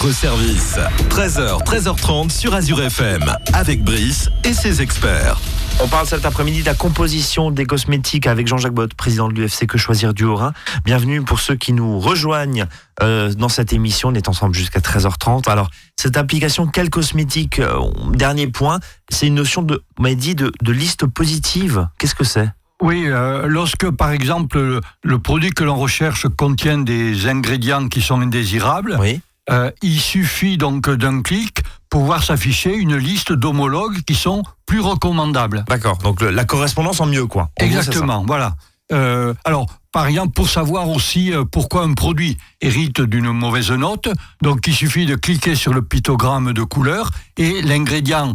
Votre 0.00 0.14
service. 0.14 0.76
13h, 1.08 1.64
13h30 1.64 2.30
sur 2.30 2.54
Azure 2.54 2.82
FM, 2.82 3.24
avec 3.52 3.82
Brice 3.82 4.30
et 4.44 4.52
ses 4.52 4.80
experts. 4.80 5.38
On 5.82 5.88
parle 5.88 6.06
cet 6.06 6.24
après-midi 6.24 6.60
de 6.60 6.66
la 6.66 6.74
composition 6.74 7.50
des 7.50 7.64
cosmétiques 7.64 8.26
avec 8.28 8.46
Jean-Jacques 8.46 8.74
Bott, 8.74 8.94
président 8.94 9.28
de 9.28 9.34
l'UFC 9.34 9.66
Que 9.66 9.76
Choisir 9.78 10.14
du 10.14 10.24
Haut-Rhin. 10.24 10.52
Bienvenue 10.84 11.22
pour 11.22 11.40
ceux 11.40 11.56
qui 11.56 11.72
nous 11.72 11.98
rejoignent 11.98 12.66
euh, 13.02 13.32
dans 13.32 13.48
cette 13.48 13.72
émission. 13.72 14.10
On 14.10 14.14
est 14.14 14.28
ensemble 14.28 14.54
jusqu'à 14.54 14.80
13h30. 14.80 15.48
Alors, 15.48 15.70
cette 15.96 16.16
application 16.16 16.66
Quel 16.68 16.90
cosmétique 16.90 17.58
euh, 17.58 17.80
Dernier 18.12 18.46
point, 18.46 18.78
c'est 19.08 19.26
une 19.26 19.34
notion 19.34 19.62
de, 19.62 19.82
on 19.98 20.02
m'a 20.02 20.14
dit, 20.14 20.34
de, 20.36 20.52
de 20.62 20.72
liste 20.72 21.06
positive. 21.06 21.88
Qu'est-ce 21.98 22.14
que 22.14 22.24
c'est? 22.24 22.50
Oui, 22.80 23.06
euh, 23.06 23.46
lorsque 23.48 23.90
par 23.90 24.12
exemple 24.12 24.58
le, 24.60 24.80
le 25.02 25.18
produit 25.18 25.50
que 25.50 25.64
l'on 25.64 25.74
recherche 25.74 26.26
contient 26.36 26.78
des 26.78 27.26
ingrédients 27.26 27.88
qui 27.88 28.00
sont 28.00 28.20
indésirables, 28.20 28.96
Oui. 29.00 29.20
Euh, 29.50 29.70
il 29.82 30.00
suffit 30.00 30.56
donc 30.58 30.90
d'un 30.90 31.22
clic 31.22 31.60
pour 31.90 32.04
voir 32.04 32.22
s'afficher 32.22 32.74
une 32.74 32.96
liste 32.96 33.32
d'homologues 33.32 34.02
qui 34.06 34.14
sont 34.14 34.42
plus 34.66 34.80
recommandables. 34.80 35.64
D'accord. 35.68 35.98
Donc 35.98 36.20
le- 36.20 36.30
la 36.30 36.44
correspondance 36.44 37.00
en 37.00 37.06
mieux, 37.06 37.26
quoi. 37.26 37.44
En 37.60 37.66
gros. 37.66 37.76
Exactement, 37.78 38.24
voilà. 38.26 38.56
Euh, 38.92 39.34
alors, 39.44 39.66
par 39.92 40.06
exemple, 40.06 40.32
pour 40.32 40.48
savoir 40.48 40.88
aussi 40.88 41.32
euh, 41.32 41.44
pourquoi 41.44 41.82
un 41.84 41.94
produit 41.94 42.36
hérite 42.60 43.00
d'une 43.02 43.30
mauvaise 43.32 43.70
note, 43.70 44.08
donc 44.42 44.66
il 44.66 44.74
suffit 44.74 45.06
de 45.06 45.14
cliquer 45.16 45.54
sur 45.54 45.72
le 45.74 45.82
pictogramme 45.82 46.52
de 46.52 46.62
couleur 46.62 47.10
et 47.36 47.60
l'ingrédient 47.62 48.34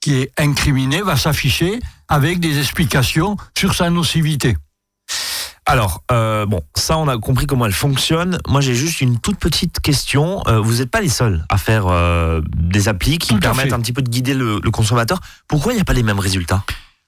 qui 0.00 0.14
est 0.14 0.32
incriminé 0.38 1.00
va 1.02 1.16
s'afficher 1.16 1.78
avec 2.08 2.40
des 2.40 2.58
explications 2.58 3.36
sur 3.56 3.74
sa 3.74 3.90
nocivité. 3.90 4.56
Alors, 5.64 6.02
euh, 6.10 6.44
bon, 6.44 6.60
ça, 6.74 6.98
on 6.98 7.06
a 7.08 7.16
compris 7.18 7.46
comment 7.46 7.66
elle 7.66 7.72
fonctionne. 7.72 8.38
Moi, 8.48 8.60
j'ai 8.60 8.74
juste 8.74 9.00
une 9.00 9.18
toute 9.18 9.38
petite 9.38 9.78
question. 9.80 10.42
Euh, 10.48 10.58
vous 10.60 10.76
n'êtes 10.78 10.90
pas 10.90 11.00
les 11.00 11.08
seuls 11.08 11.44
à 11.48 11.56
faire 11.56 11.86
euh, 11.86 12.40
des 12.56 12.88
applis 12.88 13.18
qui 13.18 13.28
Tout 13.34 13.38
permettent 13.38 13.68
fait. 13.68 13.72
un 13.72 13.80
petit 13.80 13.92
peu 13.92 14.02
de 14.02 14.10
guider 14.10 14.34
le, 14.34 14.60
le 14.62 14.70
consommateur. 14.72 15.20
Pourquoi 15.46 15.72
il 15.72 15.76
n'y 15.76 15.80
a 15.82 15.84
pas 15.84 15.92
les 15.92 16.02
mêmes 16.02 16.18
résultats? 16.18 16.64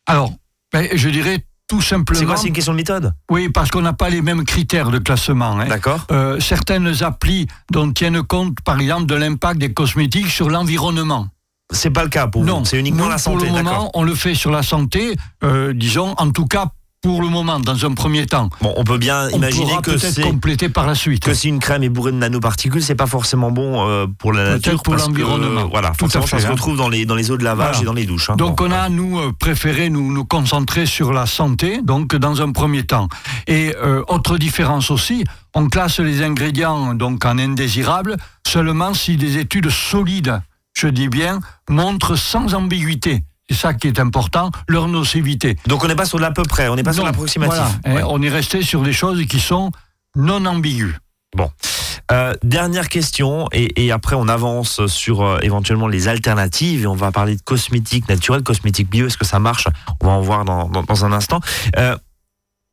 Alors, 0.06 0.32
ben, 0.72 0.88
je 0.94 1.08
dirais 1.08 1.44
tout 1.66 1.80
simplement. 1.80 2.20
C'est 2.20 2.26
quoi 2.26 2.36
C'est 2.36 2.46
une 2.48 2.52
question 2.54 2.72
de 2.72 2.76
méthode? 2.76 3.12
Oui, 3.28 3.48
parce 3.48 3.70
qu'on 3.70 3.80
n'a 3.80 3.92
pas 3.92 4.08
les 4.08 4.22
mêmes 4.22 4.44
critères 4.44 4.90
de 4.90 4.98
classement. 4.98 5.58
hein. 5.58 5.66
D'accord 5.66 6.06
Euh, 6.12 6.38
certaines 6.38 7.02
applis 7.02 7.48
dont 7.72 7.90
tiennent 7.92 8.22
compte, 8.22 8.56
par 8.64 8.78
exemple, 8.78 9.06
de 9.06 9.14
l'impact 9.16 9.58
des 9.58 9.72
cosmétiques 9.72 10.28
sur 10.28 10.48
l'environnement. 10.48 11.26
C'est 11.72 11.90
pas 11.90 12.04
le 12.04 12.10
cas 12.10 12.28
pour 12.28 12.44
Non, 12.44 12.60
vous. 12.60 12.64
C'est 12.66 12.78
uniquement 12.78 13.08
la 13.08 13.18
santé. 13.18 13.46
Pour 13.48 13.56
le 13.56 13.62
moment, 13.64 13.90
on 13.94 14.04
le 14.04 14.14
fait 14.14 14.34
sur 14.34 14.50
la 14.52 14.62
santé, 14.62 15.16
euh, 15.42 15.72
disons, 15.74 16.14
en 16.18 16.30
tout 16.30 16.46
cas 16.46 16.66
pour 17.04 17.20
le 17.20 17.28
moment, 17.28 17.60
dans 17.60 17.84
un 17.84 17.92
premier 17.92 18.24
temps. 18.24 18.48
Bon, 18.62 18.72
on 18.78 18.82
peut 18.82 18.96
bien 18.96 19.26
On 19.32 19.36
imaginer 19.36 19.76
que 19.82 19.98
c'est 19.98 20.22
compléter 20.22 20.70
par 20.70 20.86
la 20.86 20.94
suite. 20.94 21.22
que 21.22 21.34
si 21.34 21.48
une 21.50 21.58
crème 21.58 21.82
est 21.82 21.90
bourrée 21.90 22.12
de 22.12 22.16
nanoparticules, 22.16 22.82
c'est 22.82 22.94
pas 22.94 23.06
forcément 23.06 23.50
bon 23.50 23.86
euh, 23.86 24.06
pour 24.18 24.32
la 24.32 24.52
nature, 24.54 24.82
pour 24.82 24.94
l'environnement. 24.94 25.68
Voilà, 25.70 25.90
Tout 25.90 26.06
à 26.06 26.08
forcément, 26.08 26.26
ça 26.26 26.36
fait, 26.38 26.42
se 26.44 26.46
hein. 26.48 26.52
retrouve 26.52 26.78
dans 26.78 26.88
les 26.88 27.04
dans 27.04 27.14
les 27.14 27.30
eaux 27.30 27.36
de 27.36 27.44
lavage 27.44 27.66
Voilà. 27.76 27.82
et 27.82 27.84
dans 27.84 27.92
les 27.92 28.06
douches. 28.06 28.30
hein. 28.30 28.36
Donc 28.36 28.56
Bon, 28.56 28.68
on 28.68 28.70
a, 28.70 28.88
nous, 28.88 29.18
euh, 29.18 29.32
préféré 29.38 29.90
nous, 29.90 30.10
nous 30.14 30.24
concentrer 30.24 30.86
sur 30.86 31.12
la 31.12 31.26
santé, 31.26 31.80
donc 31.82 32.16
dans 32.16 32.40
un 32.40 32.52
premier 32.52 32.84
temps. 32.84 33.08
Et 33.46 33.74
euh, 33.76 34.02
autre 34.08 34.38
différence 34.38 34.90
aussi, 34.90 35.24
on 35.54 35.68
classe 35.68 36.00
les 36.00 36.22
ingrédients 36.22 36.94
donc 36.94 37.26
en 37.26 37.36
indésirables 37.38 38.16
seulement 38.48 38.94
si 38.94 39.18
des 39.18 39.36
études 39.36 39.68
solides, 39.68 40.40
je 40.72 40.88
dis 40.88 41.08
bien, 41.08 41.40
montrent 41.68 42.16
sans 42.16 42.54
ambiguïté. 42.54 43.24
C'est 43.54 43.60
ça 43.60 43.74
qui 43.74 43.86
est 43.86 44.00
important, 44.00 44.50
leur 44.68 44.88
nocivité. 44.88 45.56
Donc 45.66 45.84
on 45.84 45.88
n'est 45.88 45.94
pas 45.94 46.06
sur 46.06 46.18
de 46.18 46.22
l'à 46.22 46.32
peu 46.32 46.42
près, 46.42 46.68
on 46.68 46.74
n'est 46.74 46.82
pas 46.82 46.92
sur 46.92 47.04
l'approximatif. 47.04 47.62
voilà, 47.84 47.96
Ouais. 47.98 48.02
On 48.08 48.20
est 48.20 48.28
resté 48.28 48.62
sur 48.62 48.82
des 48.82 48.92
choses 48.92 49.24
qui 49.26 49.38
sont 49.38 49.70
non 50.16 50.44
ambiguës. 50.44 50.94
Euh, 52.12 52.34
dernière 52.42 52.88
question, 52.90 53.48
et, 53.52 53.86
et 53.86 53.90
après 53.92 54.14
on 54.14 54.28
avance 54.28 54.84
sur 54.86 55.22
euh, 55.22 55.38
éventuellement 55.42 55.88
les 55.88 56.06
alternatives, 56.08 56.82
et 56.82 56.86
on 56.86 56.94
va 56.94 57.10
parler 57.12 57.34
de 57.36 57.40
cosmétiques 57.42 58.08
naturels, 58.08 58.42
cosmétiques 58.42 58.90
bio, 58.90 59.06
est-ce 59.06 59.16
que 59.16 59.24
ça 59.24 59.38
marche? 59.38 59.66
On 60.02 60.06
va 60.06 60.12
en 60.12 60.20
voir 60.20 60.44
dans, 60.44 60.68
dans, 60.68 60.82
dans 60.82 61.04
un 61.04 61.12
instant. 61.12 61.40
Euh, 61.78 61.96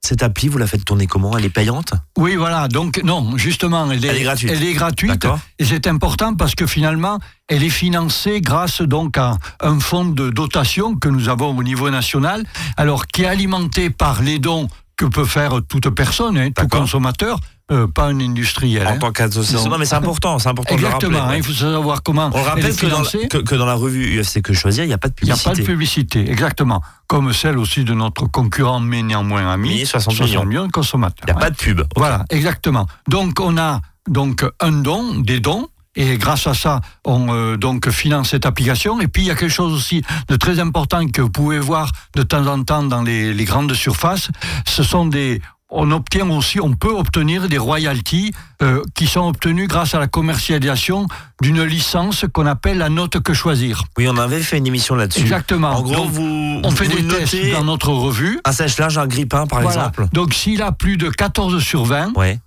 cette 0.01 0.24
appli, 0.24 0.48
vous 0.48 0.58
la 0.58 0.65
faites 0.67 0.84
tourner 0.84 1.05
comment? 1.05 1.38
Elle 1.38 1.46
est 1.46 1.50
payante? 1.50 1.93
Oui, 2.17 2.36
voilà. 2.36 2.67
Donc, 2.67 3.01
non, 3.03 3.38
justement, 3.38 3.89
elle 3.91 4.03
est, 4.03 4.08
Elle 4.08 4.17
est 4.17 4.24
gratuite. 4.24 4.51
Elle 4.51 4.63
est 4.63 4.74
gratuite. 4.74 5.27
Et 5.60 5.65
c'est 5.65 5.88
important 5.88 6.34
parce 6.36 6.55
que 6.55 6.65
finalement, 6.65 7.20
elle 7.48 7.63
est 7.63 7.70
financée 7.70 8.41
grâce 8.41 8.81
donc 8.81 9.17
à 9.17 9.38
un 9.62 9.79
fonds 9.79 10.05
de 10.05 10.31
dotation 10.31 10.96
que 10.96 11.08
nous 11.08 11.29
avons 11.29 11.55
au 11.55 11.63
niveau 11.63 11.89
national, 11.91 12.43
alors 12.77 13.05
qui 13.08 13.24
est 13.24 13.27
alimenté 13.27 13.89
par 13.91 14.24
les 14.24 14.39
dons 14.39 14.67
que 14.98 15.05
peut 15.05 15.25
faire 15.25 15.60
toute 15.67 15.89
personne, 15.89 16.38
hein, 16.38 16.50
tout 16.51 16.67
consommateur, 16.67 17.39
euh, 17.72 17.88
pas 17.88 18.06
un 18.08 18.20
industriel. 18.20 18.86
En 18.88 18.91
hein. 18.91 18.98
tant 19.00 19.12
qu'association. 19.12 19.70
Non. 19.70 19.77
Mais 19.77 19.86
c'est 19.86 19.96
important, 19.96 20.39
c'est 20.39 20.50
important 20.50 20.75
de 20.75 20.82
le 20.82 20.88
Exactement. 20.88 21.20
rappeler. 21.20 21.36
hein, 21.36 21.38
il 21.38 21.44
faut 21.44 21.53
savoir 21.53 22.03
comment 22.03 22.30
On 22.34 22.38
elle 22.39 22.44
rappelle 22.46 22.75
que 22.75 22.86
dans, 22.88 23.00
la, 23.00 23.06
financée. 23.06 23.27
que, 23.30 23.38
que 23.38 23.56
dans 23.56 23.65
la 23.65 23.75
revue 23.75 24.20
UFC 24.22 24.41
Que 24.41 24.53
Choisir, 24.53 24.84
il 24.84 24.88
n'y 24.88 24.94
a 24.94 24.98
pas 24.98 25.08
de 25.10 25.13
Il 25.22 25.25
n'y 25.25 25.32
a 25.32 25.36
publicité. 25.36 25.50
pas 25.51 25.62
de 25.62 25.65
publicité, 25.65 26.30
exactement. 26.32 26.82
Comme 27.08 27.34
celle 27.34 27.58
aussi 27.58 27.84
de 27.84 27.94
notre 27.94 28.25
concurrent, 28.27 28.80
mais 28.80 29.03
néanmoins 29.03 29.51
ami, 29.51 29.70
Oui, 29.70 29.86
60 29.86 30.20
millions. 30.22 30.65
de 30.68 30.72
consommateurs. 30.72 31.24
Il 31.24 31.25
n'y 31.27 31.32
a 31.32 31.36
hein. 31.38 31.39
pas 31.39 31.50
de 31.50 31.56
pub. 31.56 31.82
Voilà, 31.96 32.25
exactement. 32.30 32.88
Donc 33.08 33.39
on 33.39 33.58
a 33.58 33.80
donc 34.10 34.44
un 34.60 34.72
don, 34.72 35.20
des 35.20 35.39
dons. 35.39 35.68
Et 35.98 36.18
grâce 36.18 36.48
à 36.48 36.53
ça, 36.53 36.80
on 37.03 37.34
euh, 37.34 37.58
donc 37.58 37.89
finance 37.89 38.30
cette 38.30 38.46
application. 38.46 39.01
Et 39.01 39.10
puis 39.10 39.24
il 39.24 39.27
y 39.27 39.32
a 39.32 39.36
quelque 39.36 39.51
chose 39.51 39.74
aussi 39.74 40.01
de 40.30 40.38
très 40.38 40.60
important 40.60 41.06
que 41.08 41.22
vous 41.22 41.30
pouvez 41.30 41.60
voir 41.60 41.91
de 42.15 42.24
temps 42.24 42.48
en 42.48 42.63
temps 42.63 42.84
dans 42.84 43.01
les, 43.01 43.34
les 43.34 43.44
grandes 43.44 43.74
surfaces. 43.74 44.30
Ce 44.65 44.84
sont 44.84 45.06
des, 45.06 45.41
on 45.73 45.89
obtient 45.91 46.29
aussi, 46.29 46.59
on 46.59 46.73
peut 46.73 46.91
obtenir 46.93 47.47
des 47.47 47.57
royalties 47.57 48.33
euh, 48.61 48.81
qui 48.93 49.07
sont 49.07 49.21
obtenues 49.27 49.67
grâce 49.67 49.95
à 49.95 49.99
la 49.99 50.07
commercialisation 50.07 51.07
d'une 51.41 51.63
licence 51.63 52.25
qu'on 52.33 52.45
appelle 52.45 52.77
la 52.77 52.89
note 52.89 53.19
que 53.21 53.33
choisir. 53.33 53.83
Oui, 53.97 54.07
on 54.09 54.17
avait 54.17 54.41
fait 54.41 54.57
une 54.57 54.67
émission 54.67 54.95
là-dessus. 54.95 55.21
Exactement. 55.21 55.69
En 55.71 55.81
gros, 55.81 55.95
Donc, 55.95 56.09
vous, 56.11 56.59
on 56.63 56.71
fait 56.71 56.85
vous 56.85 56.99
des 57.01 57.07
tests 57.07 57.51
dans 57.53 57.63
notre 57.63 57.89
revue. 57.91 58.39
un 58.45 58.51
sèche-linge, 58.51 58.97
un 58.97 59.07
grippin, 59.07 59.47
par 59.47 59.61
Voilà. 59.61 59.77
exemple. 59.87 60.07
Donc 60.11 60.33
s'il 60.33 60.61
a 60.61 60.71
plus 60.73 60.97
de 60.97 61.09
14 61.09 61.59
sur 61.63 61.85
20, 61.85 62.17
Ouais. 62.17 62.39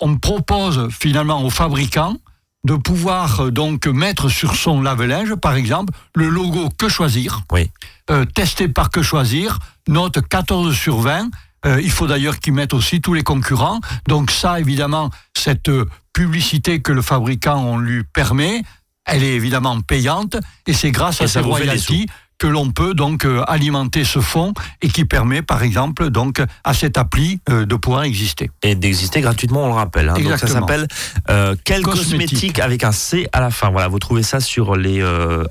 on 0.00 0.16
propose 0.16 0.88
finalement 0.90 1.42
aux 1.42 1.50
fabricants 1.50 2.16
de 2.64 2.74
pouvoir 2.74 3.40
euh, 3.46 3.50
donc 3.50 3.86
mettre 3.86 4.28
sur 4.28 4.56
son 4.56 4.82
lave-linge, 4.82 5.34
par 5.36 5.54
exemple, 5.54 5.92
le 6.14 6.28
logo 6.28 6.68
Que 6.76 6.88
Choisir, 6.88 7.42
Oui. 7.52 7.70
euh, 8.10 8.24
testé 8.26 8.68
par 8.68 8.90
Que 8.90 9.00
Choisir, 9.00 9.58
note 9.88 10.18
14 10.28 10.74
sur 10.74 10.98
20. 10.98 11.30
Euh, 11.66 11.80
il 11.82 11.90
faut 11.90 12.06
d'ailleurs 12.06 12.38
qu'ils 12.38 12.52
mettent 12.52 12.74
aussi 12.74 13.00
tous 13.00 13.14
les 13.14 13.22
concurrents. 13.22 13.80
Donc 14.06 14.30
ça, 14.30 14.60
évidemment, 14.60 15.10
cette 15.36 15.68
euh, 15.68 15.86
publicité 16.12 16.80
que 16.80 16.92
le 16.92 17.02
fabricant 17.02 17.62
on 17.64 17.78
lui 17.78 18.04
permet, 18.04 18.62
elle 19.06 19.22
est 19.24 19.34
évidemment 19.34 19.80
payante 19.80 20.36
et 20.66 20.72
c'est 20.72 20.90
grâce 20.90 21.20
Et 21.20 21.24
à 21.24 21.28
ces 21.28 21.40
royalties 21.40 22.06
que 22.38 22.46
l'on 22.46 22.70
peut 22.70 22.94
donc 22.94 23.24
euh, 23.24 23.42
alimenter 23.48 24.04
ce 24.04 24.20
fonds 24.20 24.52
et 24.80 24.88
qui 24.88 25.04
permet 25.04 25.42
par 25.42 25.64
exemple 25.64 26.10
donc 26.10 26.40
à 26.62 26.72
cette 26.74 26.96
appli 26.96 27.40
euh, 27.50 27.66
de 27.66 27.74
pouvoir 27.74 28.04
exister. 28.04 28.48
Et 28.62 28.76
d'exister 28.76 29.20
gratuitement, 29.20 29.64
on 29.64 29.68
le 29.68 29.72
rappelle. 29.74 30.08
hein. 30.08 30.14
Donc 30.14 30.38
ça 30.38 30.46
s'appelle 30.46 30.86
euh, 31.30 31.56
Quel 31.64 31.82
Cosmétique. 31.82 32.10
cosmétique 32.12 32.58
avec 32.60 32.84
un 32.84 32.92
C 32.92 33.26
à 33.32 33.40
la 33.40 33.50
fin. 33.50 33.70
Voilà, 33.70 33.88
vous 33.88 33.98
trouvez 33.98 34.22
ça 34.22 34.38
sur 34.38 34.76
les 34.76 35.04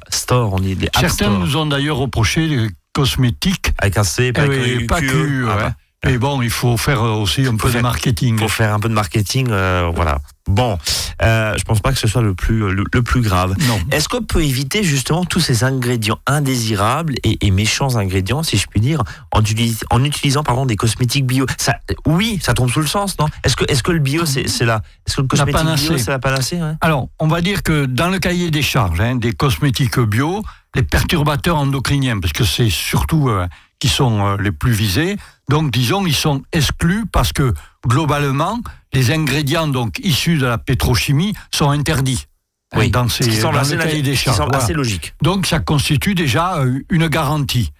stores, 0.09 0.53
on 0.53 0.59
les 0.59 0.77
app 0.93 0.97
Certains 1.01 1.29
nous 1.37 1.57
ont 1.57 1.65
d'ailleurs 1.65 1.97
reproché 1.97 2.47
des 2.47 2.67
cosmétiques 2.93 3.73
avec 3.79 3.97
un 3.97 4.03
C, 4.03 4.31
pas, 4.31 4.45
Eh 4.45 4.85
pas 4.85 5.01
que, 5.01 5.45
Ah 5.49 5.55
ouais. 5.55 5.61
bah, 5.63 5.73
Mais 6.05 6.17
bon, 6.19 6.41
il 6.43 6.51
faut 6.51 6.77
faire 6.77 7.01
aussi 7.01 7.45
un 7.47 7.55
peu 7.57 7.69
faire- 7.69 7.79
de 7.79 7.83
marketing. 7.83 8.35
pour 8.37 8.51
faire 8.51 8.71
un 8.73 8.79
peu 8.79 8.87
de 8.87 8.93
marketing, 8.93 9.47
euh, 9.49 9.91
voilà. 9.95 10.19
Bon, 10.47 10.77
euh, 11.23 11.55
je 11.57 11.63
pense 11.63 11.81
pas 11.81 11.91
que 11.91 11.97
ce 11.97 12.07
soit 12.07 12.21
le 12.21 12.33
plus 12.35 12.59
le, 12.71 12.83
le 12.93 13.01
plus 13.03 13.21
grave. 13.21 13.55
Non. 13.67 13.79
Est-ce 13.91 14.07
qu'on 14.07 14.21
peut 14.21 14.43
éviter 14.43 14.83
justement 14.83 15.25
tous 15.25 15.39
ces 15.39 15.63
ingrédients 15.63 16.19
indésirables 16.27 17.15
et, 17.23 17.45
et 17.45 17.51
méchants 17.51 17.95
ingrédients, 17.97 18.43
si 18.43 18.57
je 18.57 18.67
puis 18.67 18.79
dire, 18.79 19.03
en, 19.31 19.41
utilis- 19.41 19.83
en 19.89 20.03
utilisant 20.03 20.43
pardon 20.43 20.65
des 20.67 20.75
cosmétiques 20.75 21.25
bio? 21.25 21.45
Ça, 21.57 21.77
Oui, 22.05 22.39
ça 22.41 22.53
tombe 22.53 22.69
sous 22.69 22.79
le 22.79 22.87
sens, 22.87 23.17
non? 23.19 23.25
Est-ce 23.43 23.55
que 23.57 23.65
est-ce 23.67 23.81
que 23.83 23.91
le 23.91 23.99
bio 23.99 24.25
c'est 24.25 24.43
la 24.65 24.81
est-ce 25.07 25.15
que 25.17 25.21
le 25.21 25.27
cosmétique 25.27 25.65
bio 25.89 25.97
c'est 25.97 26.11
la 26.11 26.19
panacée 26.19 26.57
ouais? 26.61 26.73
Alors, 26.81 27.09
on 27.19 27.27
va 27.27 27.41
dire 27.41 27.63
que 27.63 27.85
dans 27.85 28.09
le 28.09 28.19
cahier 28.19 28.51
des 28.51 28.61
charges 28.61 29.01
hein, 29.01 29.15
des 29.15 29.33
cosmétiques 29.33 29.99
bio, 29.99 30.43
les 30.75 30.83
perturbateurs 30.83 31.57
endocriniens, 31.57 32.19
parce 32.19 32.33
que 32.33 32.45
c'est 32.45 32.69
surtout 32.69 33.29
euh, 33.29 33.47
qui 33.79 33.89
sont 33.89 34.25
euh, 34.25 34.37
les 34.39 34.51
plus 34.51 34.71
visés, 34.71 35.17
donc 35.49 35.71
disons 35.71 36.05
ils 36.05 36.15
sont 36.15 36.43
exclus 36.51 37.05
parce 37.11 37.31
que 37.33 37.53
globalement 37.87 38.59
les 38.93 39.11
ingrédients 39.11 39.67
donc 39.67 39.99
issus 39.99 40.37
de 40.37 40.45
la 40.45 40.57
pétrochimie 40.57 41.33
sont 41.53 41.69
interdits 41.69 42.25
hein, 42.73 42.79
Oui. 42.79 42.89
dans, 42.91 43.07
Ce 43.07 43.23
ces, 43.23 43.29
qui 43.29 43.35
semble 43.37 43.55
dans 43.55 43.61
assez, 43.61 43.77
des 43.77 44.15
ce 44.15 44.19
qui 44.19 44.25
charges. 44.25 44.37
semble 44.37 44.49
voilà. 44.51 44.63
assez 44.63 44.73
logique. 44.73 45.13
Donc 45.21 45.45
ça 45.45 45.59
constitue 45.59 46.15
déjà 46.15 46.57
euh, 46.57 46.79
une 46.89 47.07
garantie. 47.07 47.71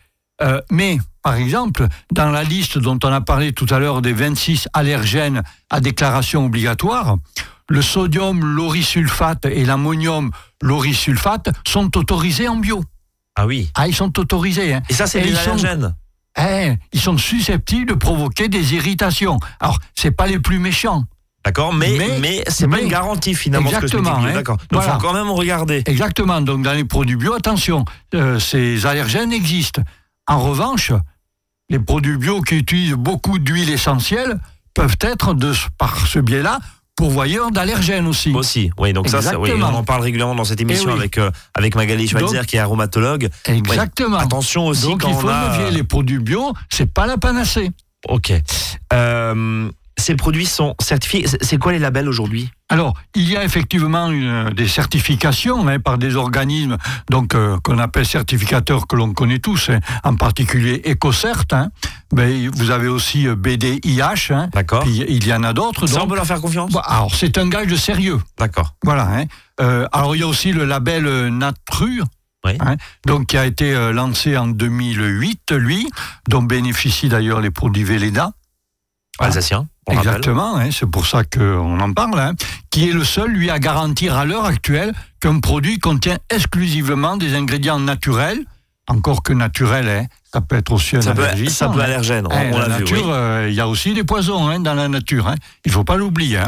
Euh, 0.42 0.62
mais, 0.70 1.00
par 1.24 1.34
exemple, 1.36 1.88
dans 2.12 2.30
la 2.30 2.44
liste 2.44 2.78
dont 2.78 3.00
on 3.04 3.12
a 3.12 3.22
parlé 3.22 3.54
tout 3.54 3.66
à 3.72 3.80
l'heure 3.80 4.04
des 4.04 4.14
26 4.14 4.68
allergènes 4.74 5.42
à 5.72 5.80
déclaration 5.80 6.46
obligatoire, 6.46 7.18
le 7.70 7.82
sodium 7.82 8.46
laurisulfate 8.46 9.46
et 9.46 9.66
l'ammonium 9.66 10.30
laurisulfate 10.62 11.50
sont 11.68 11.98
autorisés 11.98 12.48
en 12.48 12.58
bio. 12.58 12.84
Ah 13.36 13.48
oui. 13.48 13.72
Ah, 13.76 13.88
ils 13.88 13.96
sont 13.96 14.18
autorisés. 14.20 14.76
Hein. 14.76 14.84
Et 14.90 14.94
ça 14.94 15.08
c'est 15.08 15.22
des 15.22 15.34
sont- 15.34 15.52
allergènes. 15.54 15.96
Eh, 16.40 16.76
ils 16.94 17.00
sont 17.00 17.18
susceptibles 17.18 17.88
de 17.90 17.94
provoquer 17.96 18.48
des 18.48 18.76
irritations. 18.76 19.40
Alors, 19.60 19.80
c'est 19.96 20.12
pas 20.12 20.28
les 20.28 20.40
plus 20.40 20.60
méchants. 20.60 21.04
D'accord, 21.46 21.74
mais, 21.74 21.96
mais, 21.98 22.20
Mais- 22.20 22.44
c'est 22.48 22.68
pas 22.68 22.80
une 22.82 22.90
garantie 22.90 23.34
finalement. 23.34 23.70
ce 23.70 23.76
Exactement, 23.76 24.18
hein. 24.18 24.34
D'accord. 24.34 24.58
Donc 24.58 24.82
Voilà. 24.82 24.94
faut 24.94 25.00
quand 25.00 25.14
même 25.14 25.30
regarder. 25.32 25.82
Exactement. 25.86 26.42
Donc, 26.42 26.62
dans 26.64 26.74
les 26.74 26.84
produits 26.84 27.16
bio, 27.16 27.34
attention, 27.34 27.86
euh, 28.16 28.38
ces 28.40 28.86
allergènes 28.86 29.32
existent. 29.32 29.82
En 30.28 30.40
revanche, 30.40 30.92
les 31.70 31.80
produits 31.80 32.18
bio 32.18 32.42
qui 32.42 32.56
utilisent 32.58 32.94
beaucoup 32.94 33.40
d'huile 33.40 33.70
essentielle 33.70 34.40
peuvent 34.74 34.98
être, 35.02 35.34
de, 35.34 35.54
ce- 35.54 35.68
par 35.78 36.06
ce 36.06 36.20
biais-là, 36.20 36.60
pourvoyeurs 36.98 37.52
d'allergènes 37.52 38.08
aussi. 38.08 38.32
Aussi, 38.34 38.72
oui, 38.78 38.92
donc 38.92 39.08
ça, 39.08 39.22
ça 39.22 39.40
oui, 39.40 39.52
on 39.56 39.62
en 39.64 39.84
parle 39.84 40.02
régulièrement 40.02 40.36
dans 40.36 40.44
cette 40.44 40.60
émission 40.60 40.90
Eh 40.90 40.94
oui. 40.94 41.00
avec, 41.00 41.18
euh, 41.18 41.32
avec 41.54 41.76
Magali 41.76 42.08
Schweitzer 42.08 42.38
Donc- 42.40 42.46
qui 42.48 42.58
est 42.58 42.60
aromatologue. 42.60 43.30
Exactement. 43.46 44.18
Attention 44.18 44.66
aussi 44.68 44.88
Donc, 44.88 45.02
quand 45.02 45.10
il 45.10 45.16
faut 45.16 45.28
on 45.28 45.32
a... 45.32 45.58
levier. 45.60 45.78
Les 45.78 45.84
produits 45.84 46.20
bio, 46.20 46.52
c'est 46.70 46.92
pas 46.92 47.06
la 47.06 47.18
panacée. 47.18 47.72
Ok. 48.10 48.34
Euh, 48.94 49.70
ces 49.98 50.16
produits 50.16 50.46
sont 50.46 50.76
certifiés. 50.80 51.26
C'est- 51.42 51.58
quoi 51.58 51.72
les 51.72 51.80
labels 51.80 52.08
aujourd'hui? 52.08 52.50
Alors, 52.70 52.94
il 53.16 53.30
y 53.30 53.36
a 53.38 53.44
effectivement 53.44 54.12
une- 54.12 54.50
des 54.52 54.68
certifications 54.68 55.68
hein, 55.68 55.80
par 55.80 55.98
des 55.98 56.16
organismes 56.16 56.78
donc 57.10 57.34
euh, 57.34 57.58
qu'on 57.64 57.80
appelle 57.80 58.06
certificateurs 58.06 58.88
que 58.88 58.96
l'on 58.96 59.14
connaît 59.14 59.40
tous, 59.40 59.70
hein, 59.70 59.80
en 60.04 60.16
particulier 60.16 60.82
EcoCert. 60.86 61.46
hein. 61.52 61.70
Mais 62.14 62.48
vous 62.48 62.72
avez 62.72 62.88
aussi 62.88 63.28
euh, 63.28 63.36
BDIH, 63.36 64.32
hein, 64.32 64.50
D'accord. 64.54 64.84
puis 64.84 65.04
il 65.08 65.26
y 65.26 65.34
en 65.34 65.44
a 65.44 65.54
d'autres. 65.54 65.88
Ça, 65.88 66.04
on 66.04 66.08
peut 66.08 66.16
leur 66.16 66.26
faire 66.28 66.42
confiance? 66.42 66.72
Bon, 66.72 66.80
alors, 66.80 67.14
c'est 67.16 67.38
un 67.38 67.48
gage 67.50 67.68
de 67.68 67.76
sérieux. 67.76 68.20
D'accord. 68.38 68.76
Voilà. 68.84 69.08
hein. 69.08 69.26
Euh, 69.60 69.88
alors, 69.92 70.16
il 70.16 70.20
y 70.20 70.24
a 70.24 70.28
aussi 70.28 70.52
le 70.52 70.66
label 70.66 71.06
euh, 71.08 71.30
Natru. 71.30 72.02
Oui. 72.46 72.54
hein, 72.60 72.76
donc, 73.06 73.26
qui 73.28 73.38
a 73.38 73.46
été 73.46 73.74
euh, 73.74 73.92
lancé 73.92 74.38
en 74.38 74.48
2008, 74.48 75.52
lui, 75.54 75.90
dont 76.30 76.44
bénéficient 76.44 77.10
d'ailleurs 77.10 77.42
les 77.42 77.50
produits 77.50 77.84
Véleda. 77.84 78.32
Alsacien, 79.20 79.68
on. 79.88 79.94
Exactement, 79.94 80.58
hein, 80.58 80.70
c'est 80.72 80.90
pour 80.90 81.08
ça 81.08 81.24
qu'on 81.24 81.80
en 81.80 81.94
parle, 81.94 82.20
hein, 82.20 82.34
qui 82.70 82.90
est 82.90 82.94
le 82.94 83.04
seul, 83.04 83.32
lui, 83.32 83.50
à 83.50 83.60
garantir 83.60 84.16
à 84.18 84.26
l'heure 84.26 84.46
actuelle 84.46 84.94
qu'un 85.20 85.40
produit 85.40 85.80
contient 85.80 86.18
exclusivement 86.30 87.18
des 87.18 87.36
ingrédients 87.36 87.80
naturels, 87.80 88.44
encore 88.88 89.24
que 89.24 89.34
naturel, 89.34 89.90
hein, 89.90 90.06
ça 90.34 90.42
peut 90.42 90.56
être 90.56 90.72
aussi 90.72 90.96
un 90.98 91.02
Ça 91.02 91.14
peut, 91.14 91.26
ça 91.50 91.70
peut 91.70 91.82
allergène, 91.82 92.28
on, 92.30 92.56
on 92.56 92.60
la 92.60 92.68
nature, 92.68 93.06
oui. 93.06 93.12
euh, 93.12 93.48
il 93.50 93.56
y 93.56 93.62
a 93.62 93.68
aussi 93.68 93.94
des 93.94 94.04
poisons 94.04 94.60
dans 94.60 94.74
la 94.74 94.88
nature. 94.88 95.34
Il 95.66 95.72
faut 95.72 95.84
pas 95.84 95.96
l'oublier. 95.96 96.40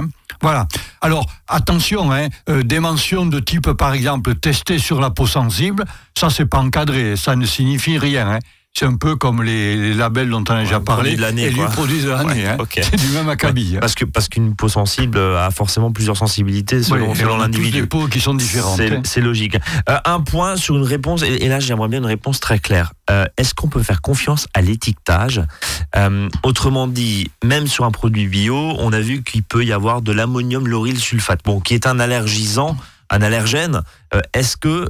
Voilà. 0.41 0.67
Alors 1.02 1.25
attention, 1.47 2.12
hein, 2.12 2.28
euh, 2.49 2.63
des 2.63 2.80
mentions 2.80 3.25
de 3.25 3.39
type 3.39 3.71
par 3.73 3.93
exemple 3.93 4.36
testé 4.36 4.80
sur 4.80 5.02
la 5.02 5.10
peau 5.10 5.28
sensible, 5.28 5.84
ça 6.17 6.30
c'est 6.30 6.45
pas 6.45 6.60
encadré, 6.60 7.15
ça 7.17 7.36
ne 7.36 7.45
signifie 7.45 7.97
rien. 7.97 8.30
Hein. 8.30 8.39
C'est 8.77 8.86
un 8.86 8.95
peu 8.95 9.17
comme 9.17 9.43
les, 9.43 9.75
les 9.75 9.93
labels 9.93 10.29
dont 10.29 10.43
on 10.47 10.53
a 10.53 10.62
déjà 10.63 10.79
parlé. 10.79 11.15
produit 11.15 11.15
de 11.17 11.21
l'année, 11.21 11.47
et 11.47 11.51
produits 11.51 12.01
de 12.01 12.10
l'année. 12.10 12.45
Ouais, 12.45 12.47
hein. 12.47 12.58
C'est 12.82 12.95
du 12.95 13.08
même 13.10 13.27
acabit. 13.27 13.75
hein. 13.75 13.79
Parce 13.82 13.93
que 13.95 14.05
parce 14.05 14.29
qu'une 14.29 14.55
peau 14.55 14.69
sensible 14.69 15.17
a 15.19 15.49
forcément 15.51 15.91
plusieurs 15.91 16.15
sensibilités 16.15 16.82
selon, 16.82 17.13
selon 17.13 17.38
l'individu. 17.38 17.82
des 17.82 17.88
peaux 17.88 18.08
qui 18.08 18.21
sont 18.21 18.34
différentes. 18.36 18.77
C'est 18.77 18.93
hein. 18.95 19.01
c'est 19.03 19.19
logique. 19.21 19.58
Euh, 19.89 19.97
un 20.05 20.21
point 20.21 20.55
sur 20.55 20.77
une 20.77 20.84
réponse, 20.84 21.23
et, 21.23 21.43
et 21.43 21.49
là 21.49 21.60
j'aimerais 21.60 21.89
bien 21.89 21.99
une 21.99 22.05
réponse 22.05 22.39
très 22.39 22.60
claire. 22.60 22.93
Euh, 23.10 23.25
Est-ce 23.38 23.53
qu'on 23.53 23.67
peut 23.67 23.84
faire 23.84 24.01
confiance 24.01 24.47
à 24.53 24.62
l'étiquetage? 24.62 25.41
Euh, 25.97 26.29
Autrement 26.43 26.88
dit, 26.88 27.32
même 27.43 27.67
sur 27.67 27.84
un 27.84 27.91
produit 27.91 28.27
bio, 28.27 28.75
on 28.77 28.93
a 28.93 29.01
vu 29.01 29.23
qu'il 29.23 29.43
peut 29.43 29.65
y 29.65 29.73
avoir 29.73 30.01
de 30.01 30.13
l'ammonium 30.13 30.67
lauryl 30.67 30.99
sulfate, 30.99 31.41
bon, 31.43 31.60
qui 31.60 31.73
est 31.73 31.86
un 31.88 31.99
allergisant, 31.99 32.77
un 33.10 33.21
allergène. 33.23 33.82
Est-ce 34.34 34.55
que 34.58 34.88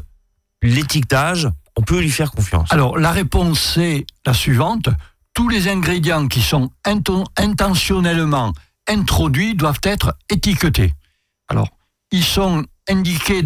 l'étiquetage, 0.61 1.47
on 1.79 1.81
peut 1.81 2.01
lui 2.01 2.11
faire 2.11 2.31
confiance 2.31 2.67
Alors, 2.73 2.97
la 2.99 3.11
réponse, 3.11 3.57
c'est 3.75 4.05
la 4.25 4.33
suivante. 4.33 4.89
Tous 5.33 5.47
les 5.47 5.69
ingrédients 5.69 6.27
qui 6.27 6.41
sont 6.41 6.71
inten- 6.85 7.25
intentionnellement 7.37 8.51
introduits 8.89 9.55
doivent 9.55 9.79
être 9.83 10.13
étiquetés. 10.29 10.93
Alors, 11.47 11.69
ils 12.11 12.25
sont 12.25 12.65
indiqués 12.89 13.43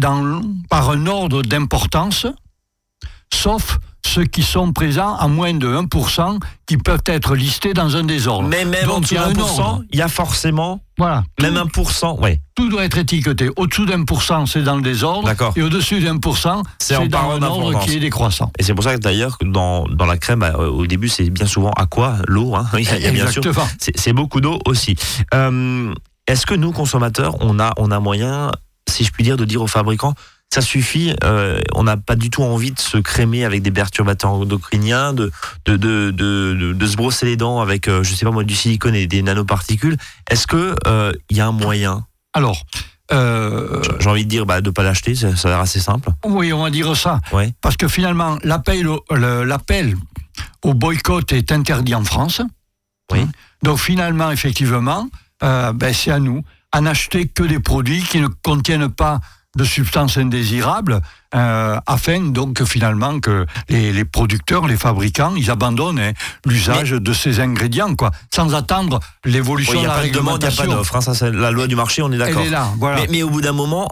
par 0.68 0.90
un 0.90 1.06
ordre 1.06 1.42
d'importance, 1.42 2.26
sauf 3.32 3.78
ceux 4.14 4.24
qui 4.24 4.42
sont 4.44 4.72
présents 4.72 5.16
à 5.16 5.26
moins 5.26 5.52
de 5.54 5.66
1%, 5.66 6.38
qui 6.66 6.76
peuvent 6.76 7.02
être 7.06 7.34
listés 7.34 7.74
dans 7.74 7.96
un 7.96 8.04
désordre. 8.04 8.48
Mais 8.48 8.64
même 8.64 8.88
en 8.88 8.94
Donc, 8.94 9.02
dessous 9.02 9.14
y 9.14 9.18
a 9.18 9.24
d'un 9.24 9.30
un 9.30 9.34
pour 9.34 9.48
cent, 9.48 9.80
il 9.92 9.98
y 9.98 10.02
a 10.02 10.08
forcément, 10.08 10.80
Voilà. 10.96 11.24
même 11.42 11.56
un 11.56 11.66
pour 11.66 11.90
cent, 11.90 12.16
ouais. 12.20 12.40
Tout 12.54 12.68
doit 12.68 12.84
être 12.84 12.96
étiqueté. 12.98 13.50
Au-dessous 13.56 13.86
d'un 13.86 14.04
pour 14.04 14.22
cent, 14.22 14.46
c'est 14.46 14.62
dans 14.62 14.76
le 14.76 14.82
désordre. 14.82 15.26
D'accord. 15.26 15.52
Et 15.56 15.62
au-dessus 15.62 15.98
d'un 16.00 16.18
pour 16.18 16.38
cent, 16.38 16.62
C'est 16.78 16.94
en 16.94 17.06
dans 17.06 17.32
un 17.32 17.42
ordre 17.42 17.80
qui 17.80 17.96
est 17.96 18.00
décroissant. 18.00 18.52
Et 18.58 18.62
c'est 18.62 18.74
pour 18.74 18.84
ça 18.84 18.94
que 18.94 19.00
d'ailleurs, 19.00 19.36
dans, 19.42 19.84
dans 19.88 20.06
la 20.06 20.16
crème, 20.16 20.38
bah, 20.38 20.56
au 20.58 20.86
début, 20.86 21.08
c'est 21.08 21.28
bien 21.30 21.46
souvent 21.46 21.72
aqua, 21.72 22.18
l'eau. 22.28 22.54
Hein. 22.54 22.66
Il 22.78 22.84
y 22.84 22.88
a, 22.88 23.08
a 23.08 23.10
bien 23.10 23.26
sûr 23.28 23.42
Exactement. 23.44 23.66
C'est 23.80 23.98
c'est 23.98 24.12
beaucoup 24.12 24.40
d'eau 24.40 24.60
aussi. 24.66 24.94
Euh, 25.34 25.92
Est-ce 26.28 26.46
que 26.46 26.54
nous, 26.54 26.70
consommateurs, 26.70 27.34
on 27.40 27.58
a, 27.58 27.72
on 27.78 27.90
a 27.90 27.98
moyen, 27.98 28.52
si 28.88 29.02
je 29.04 29.10
puis 29.10 29.24
dire, 29.24 29.36
de 29.36 29.44
dire 29.44 29.60
aux 29.60 29.66
fabricants, 29.66 30.14
ça 30.52 30.60
suffit, 30.60 31.12
euh, 31.24 31.60
on 31.72 31.82
n'a 31.82 31.96
pas 31.96 32.14
du 32.14 32.30
tout 32.30 32.42
envie 32.42 32.70
de 32.70 32.78
se 32.78 32.96
crémer 32.98 33.44
avec 33.44 33.60
des 33.62 33.72
perturbateurs 33.72 34.30
endocriniens, 34.30 35.12
de, 35.12 35.32
de, 35.66 35.76
de, 35.76 36.12
de, 36.72 36.86
se 36.86 36.96
brosser 36.96 37.26
les 37.26 37.36
dents 37.36 37.60
avec, 37.60 37.88
euh, 37.88 38.04
je 38.04 38.14
sais 38.14 38.24
pas 38.24 38.30
moi, 38.30 38.44
du 38.44 38.54
silicone 38.54 38.94
et 38.94 39.08
des 39.08 39.22
nanoparticules. 39.22 39.96
Est-ce 40.30 40.46
que 40.46 40.76
euh, 40.86 41.12
il 41.28 41.36
y 41.36 41.40
a 41.40 41.46
un 41.48 41.52
moyen 41.52 42.06
Alors, 42.34 42.62
euh, 43.12 43.82
J'ai 43.98 44.08
envie 44.08 44.24
de 44.24 44.30
dire 44.30 44.46
bah, 44.46 44.60
de 44.60 44.70
pas 44.70 44.84
l'acheter, 44.84 45.16
ça, 45.16 45.34
ça 45.34 45.48
a 45.48 45.50
l'air 45.52 45.60
assez 45.60 45.80
simple. 45.80 46.10
oui, 46.24 46.52
on 46.52 46.62
va 46.62 46.70
dire 46.70 46.96
ça. 46.96 47.20
Ouais. 47.32 47.52
Parce 47.60 47.76
que 47.76 47.88
finalement, 47.88 48.38
l'appel 48.44 48.86
au, 48.86 49.04
au 50.62 50.74
boycott 50.74 51.32
est 51.32 51.50
interdit 51.50 51.96
en 51.96 52.04
France. 52.04 52.40
Oui. 53.10 53.26
Donc 53.64 53.78
finalement, 53.78 54.30
effectivement, 54.30 55.08
ben, 55.40 55.92
c'est 55.92 56.12
à 56.12 56.20
nous 56.20 56.44
à 56.70 56.80
n'acheter 56.80 57.28
que 57.28 57.42
des 57.44 57.60
produits 57.60 58.02
qui 58.02 58.20
ne 58.20 58.26
contiennent 58.26 58.88
pas 58.88 59.20
de 59.56 59.64
substances 59.64 60.16
indésirables, 60.18 61.00
euh, 61.34 61.78
afin 61.86 62.20
donc 62.20 62.62
finalement 62.64 63.20
que 63.20 63.46
les, 63.68 63.92
les 63.92 64.04
producteurs, 64.04 64.66
les 64.66 64.76
fabricants, 64.76 65.34
ils 65.36 65.50
abandonnent 65.50 65.98
hein, 65.98 66.12
l'usage 66.46 66.90
de 66.90 67.12
ces 67.12 67.40
ingrédients, 67.40 67.94
quoi, 67.94 68.10
sans 68.34 68.54
attendre 68.54 69.00
l'évolution 69.24 69.74
Il 69.74 69.78
n'y 69.80 69.84
de 69.84 69.88
a 69.90 69.94
la 69.96 70.00
pas 70.02 70.08
de 70.08 70.12
demande, 70.12 70.42
il 70.42 70.48
n'y 70.48 70.52
a 70.52 70.56
pas 70.56 70.62
réglementation. 70.62 70.76
d'offre. 70.78 70.96
hein, 70.96 71.00
ça, 71.00 71.14
c'est 71.14 71.30
la 71.32 71.50
loi 71.50 71.66
du 71.66 71.76
marché, 71.76 72.02
on 72.02 72.10
est 72.10 72.14
Elle 72.14 72.18
d'accord. 72.20 72.42
est 72.42 72.50
là, 72.50 72.68
voilà. 72.78 73.00
Mais, 73.02 73.06
mais 73.10 73.22
au 73.22 73.30
bout 73.30 73.40
d'un 73.40 73.52
moment, 73.52 73.90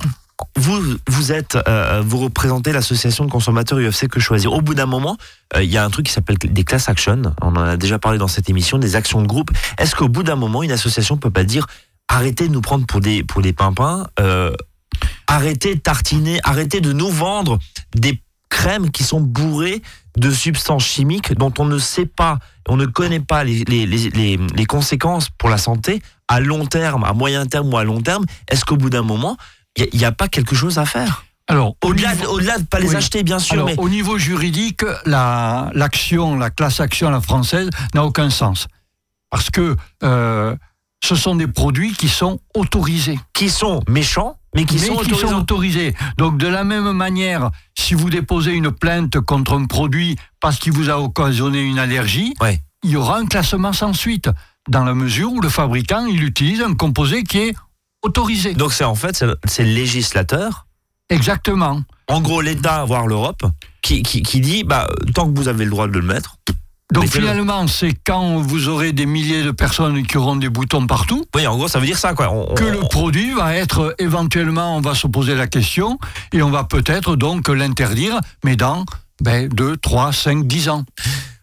vous, 0.57 0.81
vous 1.09 1.31
êtes, 1.33 1.57
euh, 1.69 2.03
vous 2.05 2.19
représentez 2.19 2.73
l'association 2.73 3.25
de 3.25 3.31
consommateurs 3.31 3.79
UFC 3.79 4.09
que 4.09 4.19
choisir. 4.19 4.53
Au 4.53 4.61
bout 4.61 4.75
d'un 4.75 4.87
moment, 4.87 5.17
euh, 5.55 5.63
il 5.63 5.71
y 5.71 5.79
a 5.79 5.85
un 5.85 5.91
truc 5.91 6.07
qui 6.07 6.13
s'appelle 6.13 6.37
des 6.39 6.65
class 6.65 6.89
action. 6.89 7.23
On 7.41 7.55
en 7.55 7.63
a 7.63 7.77
déjà 7.77 7.99
parlé 8.01 8.19
dans 8.19 8.29
cette 8.29 8.49
émission, 8.51 8.79
des 8.79 8.97
actions 8.97 9.23
de 9.23 9.27
groupe. 9.29 9.51
Est-ce 9.79 9.95
qu'au 9.95 10.09
bout 10.09 10.23
d'un 10.25 10.35
moment, 10.37 10.63
une 10.65 10.73
association 10.73 11.17
peut 11.17 11.31
pas 11.31 11.45
dire 11.45 11.67
arrêtez 12.09 12.49
de 12.49 12.53
nous 12.53 12.61
prendre 12.61 12.85
pour 12.87 13.01
des 13.01 13.23
pour 13.23 13.41
des 13.41 13.53
pimpins, 13.53 14.07
euh, 14.21 14.53
arrêtez 15.27 15.75
de 15.75 15.81
tartiner, 15.81 16.41
arrêtez 16.45 16.81
de 16.81 16.93
nous 16.93 17.09
vendre 17.11 17.59
des 17.95 18.23
crèmes 18.49 18.91
qui 18.91 19.03
sont 19.05 19.21
bourrées 19.21 19.83
de 20.19 20.31
substances 20.31 20.85
chimiques 20.85 21.33
dont 21.35 21.53
on 21.59 21.65
ne 21.65 21.79
sait 21.79 22.05
pas, 22.07 22.39
on 22.69 22.77
ne 22.77 22.85
connaît 22.87 23.21
pas 23.21 23.45
les, 23.45 23.65
les, 23.65 23.87
les, 23.87 24.11
les, 24.11 24.37
les 24.37 24.67
conséquences 24.67 25.31
pour 25.39 25.49
la 25.49 25.57
santé 25.59 26.03
à 26.29 26.39
long 26.41 26.67
terme, 26.67 27.05
à 27.05 27.13
moyen 27.15 27.47
terme 27.47 27.73
ou 27.73 27.77
à 27.79 27.85
long 27.85 28.01
terme. 28.03 28.25
Est-ce 28.49 28.65
qu'au 28.67 28.77
bout 28.77 28.91
d'un 28.91 29.03
moment, 29.03 29.37
il 29.77 29.89
n'y 29.99 30.05
a, 30.05 30.13
pas 30.13 30.29
quelque 30.29 30.55
chose 30.55 30.79
à 30.79 30.85
faire? 30.85 31.25
Alors, 31.49 31.77
au 31.83 31.89
Au-delà 31.89 32.15
niveau- 32.15 32.39
de, 32.39 32.45
de 32.45 32.65
pas 32.67 32.79
les 32.79 32.91
Oui. 32.91 32.97
acheter, 32.97 33.23
bien 33.23 33.39
sûr, 33.39 33.55
Alors, 33.55 33.67
mais 33.67 33.79
au 33.79 33.89
niveau 33.89 34.19
juridique, 34.19 34.83
la- 35.07 35.71
l'action, 35.75 36.37
la, 36.39 36.51
classe 36.51 36.79
action 36.81 37.09
à 37.09 37.11
la 37.11 37.21
française 37.23 37.69
n'a 37.95 38.05
aucun 38.05 38.29
sens. 38.31 38.69
Parce 39.31 39.49
que 39.51 39.77
euh, 40.05 40.55
ce 41.05 41.15
sont 41.17 41.35
des 41.35 41.47
produits 41.49 41.93
qui 41.95 42.09
sont 42.09 42.41
autorisés. 42.55 43.19
qui 43.33 43.51
sont 43.51 43.83
méchants, 43.89 44.39
mais 44.55 44.65
qui 44.65 44.75
mais 44.77 44.81
sont 44.87 44.95
qui 44.99 45.01
autorisés. 45.13 45.27
sont 45.29 45.35
autorisés. 45.35 45.95
Donc, 46.19 46.39
de 46.39 46.47
la 46.47 46.63
même 46.65 46.93
manière, 46.93 47.51
si 47.77 47.95
vous 47.95 48.09
déposez 48.11 48.53
une 48.53 48.71
plainte 48.71 49.19
contre 49.21 49.55
un 49.59 49.65
produit 49.67 50.17
parce 50.41 50.59
qu'il 50.59 50.73
vous 50.73 50.91
a 50.91 51.01
occasionné 51.01 51.61
une 51.63 51.79
allergie, 51.81 52.35
Ouais. 52.41 52.61
il 52.85 52.91
y 52.91 52.97
aura 52.97 53.19
un 53.19 53.27
classement 53.27 53.73
sans 53.73 53.93
suite, 53.95 54.31
dans 54.69 54.85
la 54.85 54.95
mesure 54.95 55.33
où 55.33 55.41
le 55.41 55.49
fabricant, 55.49 56.07
il 56.07 56.23
utilise 56.23 56.61
un 56.63 56.75
composé 56.75 57.25
qui 57.25 57.39
est 57.39 57.55
autorisé. 58.03 58.55
Donc 58.55 58.73
c'est 58.73 58.85
en 58.85 58.95
fait 58.95 59.17
c'est 59.17 59.27
le- 59.27 59.39
c'est 59.47 59.65
le 59.65 59.73
législateur, 59.73 60.67
Exactement. 61.11 61.83
en 62.09 62.21
gros 62.21 62.41
l'État, 62.41 62.85
voire 62.85 63.07
l'Europe, 63.09 63.43
qui, 63.83 64.03
qui, 64.03 64.23
qui 64.23 64.41
dit 64.41 64.63
bah 64.65 64.89
tant 65.15 65.31
que 65.31 65.37
vous 65.37 65.49
avez 65.49 65.65
le 65.65 65.71
droit 65.73 65.89
de 65.89 65.93
le 65.99 66.03
mettre. 66.03 66.37
Donc 66.93 67.05
finalement, 67.09 67.67
c'est 67.67 67.93
quand 68.05 68.39
vous 68.39 68.69
aurez 68.69 68.93
des 68.93 69.07
milliers 69.07 69.43
de 69.43 69.51
personnes 69.51 70.07
qui 70.07 70.17
auront 70.19 70.37
des 70.37 70.49
boutons 70.49 70.87
partout, 70.87 71.25
Oui, 71.35 71.47
en 71.47 71.57
gros 71.57 71.69
ça 71.69 71.79
veut 71.79 71.87
dire 71.87 71.99
ça 71.99 72.15
quoi. 72.15 72.31
On- 72.33 72.55
que 72.55 72.65
on- 72.65 72.71
le 72.71 72.79
produit 72.89 73.33
va 73.33 73.55
être 73.55 73.95
éventuellement, 73.99 74.77
on 74.77 74.81
va 74.81 74.95
se 74.95 75.07
poser 75.07 75.35
la 75.35 75.47
question, 75.47 75.99
et 76.33 76.43
on 76.43 76.51
va 76.51 76.65
peut-être 76.65 77.17
donc 77.17 77.49
l'interdire, 77.49 78.21
mais 78.45 78.57
dans 78.57 78.85
ben, 79.21 79.49
2, 79.49 79.77
3, 79.77 80.13
5, 80.13 80.47
10 80.47 80.69
ans. 80.69 80.85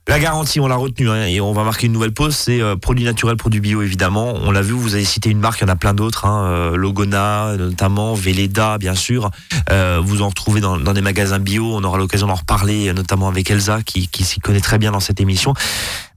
La 0.09 0.17
garantie, 0.17 0.59
on 0.59 0.65
l'a 0.65 0.75
retenue 0.75 1.07
hein, 1.07 1.27
et 1.27 1.39
on 1.39 1.53
va 1.53 1.63
marquer 1.63 1.85
une 1.85 1.93
nouvelle 1.93 2.11
pause. 2.11 2.35
C'est 2.35 2.59
euh, 2.59 2.75
produits 2.75 3.05
naturels, 3.05 3.37
produits 3.37 3.59
bio 3.59 3.83
évidemment. 3.83 4.33
On 4.41 4.49
l'a 4.49 4.63
vu, 4.63 4.71
vous 4.71 4.95
avez 4.95 5.05
cité 5.05 5.29
une 5.29 5.37
marque, 5.37 5.61
il 5.61 5.65
y 5.65 5.69
en 5.69 5.71
a 5.71 5.75
plein 5.75 5.93
d'autres, 5.93 6.25
hein, 6.25 6.45
euh, 6.45 6.75
Logona 6.75 7.55
notamment, 7.57 8.15
Velleda 8.15 8.79
bien 8.79 8.95
sûr. 8.95 9.29
Euh, 9.69 10.01
vous 10.03 10.23
en 10.23 10.29
retrouvez 10.29 10.61
dans, 10.61 10.79
des 10.79 11.01
magasins 11.01 11.37
bio. 11.37 11.75
On 11.75 11.83
aura 11.83 11.99
l'occasion 11.99 12.25
d'en 12.25 12.33
reparler, 12.33 12.91
notamment 12.91 13.27
avec 13.27 13.51
Elsa 13.51 13.83
qui, 13.83 14.07
qui 14.07 14.23
s'y 14.23 14.39
connaît 14.39 14.61
très 14.61 14.79
bien 14.79 14.91
dans 14.91 14.99
cette 14.99 15.21
émission. 15.21 15.53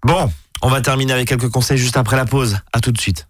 Bon, 0.07 0.33
on 0.63 0.71
va 0.71 0.81
terminer 0.81 1.13
avec 1.13 1.29
quelques 1.29 1.51
conseils 1.51 1.77
juste 1.77 1.99
après 1.99 2.17
la 2.17 2.25
pause. 2.25 2.61
À 2.73 2.81
tout 2.81 2.93
de 2.93 2.99
suite. 2.99 3.27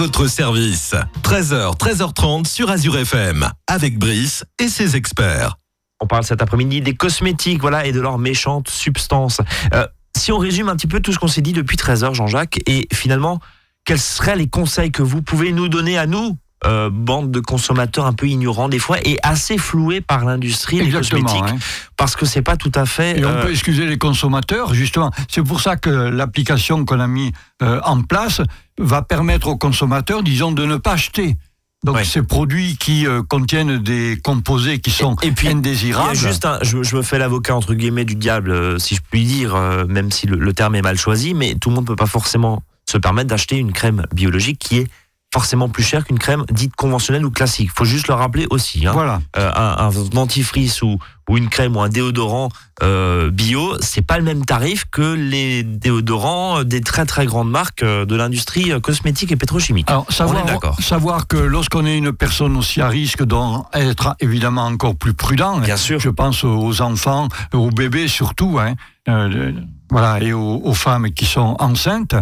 Votre 0.00 0.28
service. 0.28 0.94
13h, 1.22 1.76
13h30 1.76 2.46
sur 2.46 2.70
Azure 2.70 2.96
FM. 2.96 3.46
Avec 3.66 3.98
Brice 3.98 4.46
et 4.58 4.68
ses 4.68 4.96
experts. 4.96 5.58
On 6.00 6.06
parle 6.06 6.24
cet 6.24 6.40
après-midi 6.40 6.80
des 6.80 6.94
cosmétiques, 6.94 7.60
voilà, 7.60 7.84
et 7.84 7.92
de 7.92 8.00
leurs 8.00 8.16
méchantes 8.16 8.70
substances. 8.70 9.42
Euh, 9.74 9.86
si 10.16 10.32
on 10.32 10.38
résume 10.38 10.70
un 10.70 10.76
petit 10.76 10.86
peu 10.86 11.00
tout 11.00 11.12
ce 11.12 11.18
qu'on 11.18 11.28
s'est 11.28 11.42
dit 11.42 11.52
depuis 11.52 11.76
13 11.76 12.04
heures, 12.04 12.14
Jean-Jacques, 12.14 12.60
et 12.64 12.88
finalement, 12.94 13.40
quels 13.84 14.00
seraient 14.00 14.36
les 14.36 14.48
conseils 14.48 14.90
que 14.90 15.02
vous 15.02 15.20
pouvez 15.20 15.52
nous 15.52 15.68
donner 15.68 15.98
à 15.98 16.06
nous, 16.06 16.34
euh, 16.66 16.90
bande 16.92 17.30
de 17.30 17.40
consommateurs 17.40 18.06
un 18.06 18.12
peu 18.12 18.26
ignorants 18.26 18.68
des 18.68 18.78
fois 18.78 18.98
et 19.04 19.18
assez 19.22 19.56
floués 19.58 20.00
par 20.00 20.24
l'industrie 20.24 20.78
des 20.78 20.90
cosmétiques, 20.90 21.42
hein. 21.46 21.56
parce 21.96 22.16
que 22.16 22.26
c'est 22.26 22.42
pas 22.42 22.56
tout 22.56 22.72
à 22.74 22.84
fait. 22.86 23.18
Et 23.18 23.24
on 23.24 23.28
euh, 23.30 23.42
peut 23.42 23.50
excuser 23.50 23.86
les 23.86 23.98
consommateurs, 23.98 24.74
justement. 24.74 25.10
C'est 25.28 25.42
pour 25.42 25.60
ça 25.60 25.76
que 25.76 25.90
l'application 25.90 26.84
qu'on 26.84 27.00
a 27.00 27.06
mis 27.06 27.32
euh, 27.62 27.80
en 27.84 28.02
place 28.02 28.42
va 28.78 29.02
permettre 29.02 29.48
aux 29.48 29.56
consommateurs, 29.56 30.22
disons, 30.22 30.52
de 30.52 30.64
ne 30.66 30.76
pas 30.76 30.92
acheter. 30.92 31.36
Donc 31.82 31.96
Ouais. 31.96 32.04
ces 32.04 32.22
produits 32.22 32.76
qui 32.76 33.06
euh, 33.06 33.22
contiennent 33.22 33.78
des 33.78 34.18
composés 34.22 34.80
qui 34.80 34.90
sont 34.90 35.16
Et 35.22 35.30
puis, 35.30 35.46
Il 35.46 35.50
y 35.52 35.54
indésirables. 35.54 36.10
a 36.10 36.14
juste 36.14 36.44
un, 36.44 36.58
je, 36.60 36.82
je 36.82 36.94
me 36.94 37.00
fais 37.00 37.18
l'avocat 37.18 37.56
entre 37.56 37.72
guillemets 37.72 38.04
du 38.04 38.16
diable, 38.16 38.50
euh, 38.50 38.78
si 38.78 38.96
je 38.96 39.00
puis 39.10 39.24
dire, 39.24 39.54
euh, 39.54 39.86
même 39.86 40.10
si 40.10 40.26
le, 40.26 40.36
le 40.36 40.52
terme 40.52 40.74
est 40.74 40.82
mal 40.82 40.98
choisi, 40.98 41.32
mais 41.32 41.54
tout 41.54 41.70
le 41.70 41.76
monde 41.76 41.86
peut 41.86 41.96
pas 41.96 42.04
forcément 42.04 42.62
se 42.86 42.98
permettre 42.98 43.28
d'acheter 43.28 43.56
une 43.56 43.72
crème 43.72 44.04
biologique 44.12 44.58
qui 44.58 44.76
est 44.76 44.88
forcément 45.32 45.68
plus 45.68 45.84
chère 45.84 46.04
qu'une 46.04 46.18
crème 46.18 46.44
dite 46.50 46.74
conventionnelle 46.74 47.24
ou 47.24 47.30
classique. 47.30 47.70
Faut 47.74 47.84
juste 47.84 48.08
le 48.08 48.14
rappeler 48.14 48.46
aussi. 48.50 48.86
Hein. 48.86 48.92
Voilà. 48.92 49.20
Euh, 49.38 49.50
un, 49.54 49.86
un 49.86 49.90
dentifrice 50.10 50.82
ou, 50.82 50.98
ou 51.28 51.38
une 51.38 51.48
crème 51.48 51.76
ou 51.76 51.80
un 51.80 51.88
déodorant 51.88 52.48
euh, 52.82 53.30
bio, 53.30 53.76
c'est 53.80 54.02
pas 54.02 54.18
le 54.18 54.24
même 54.24 54.44
tarif 54.44 54.86
que 54.90 55.14
les 55.14 55.62
déodorants 55.62 56.64
des 56.64 56.80
très 56.80 57.06
très 57.06 57.26
grandes 57.26 57.50
marques 57.50 57.84
euh, 57.84 58.04
de 58.04 58.16
l'industrie 58.16 58.72
euh, 58.72 58.80
cosmétique 58.80 59.30
et 59.30 59.36
pétrochimique. 59.36 59.88
Alors, 59.88 60.04
On 60.08 60.10
est 60.10 60.14
savoir, 60.14 60.44
d'accord. 60.44 60.76
savoir 60.80 61.26
que 61.28 61.36
lorsqu'on 61.36 61.86
est 61.86 61.96
une 61.96 62.12
personne 62.12 62.56
aussi 62.56 62.80
à 62.80 62.88
risque, 62.88 63.22
d'en 63.22 63.68
être 63.72 64.16
évidemment 64.18 64.66
encore 64.66 64.96
plus 64.96 65.14
prudent. 65.14 65.58
Bien 65.60 65.76
sûr. 65.76 66.00
Je 66.00 66.10
pense 66.10 66.42
aux 66.42 66.82
enfants, 66.82 67.28
aux 67.54 67.70
bébés 67.70 68.08
surtout, 68.08 68.58
hein, 68.58 68.74
euh, 69.08 69.52
voilà, 69.90 70.20
et 70.20 70.32
aux, 70.32 70.60
aux 70.64 70.74
femmes 70.74 71.10
qui 71.12 71.26
sont 71.26 71.54
enceintes. 71.60 72.16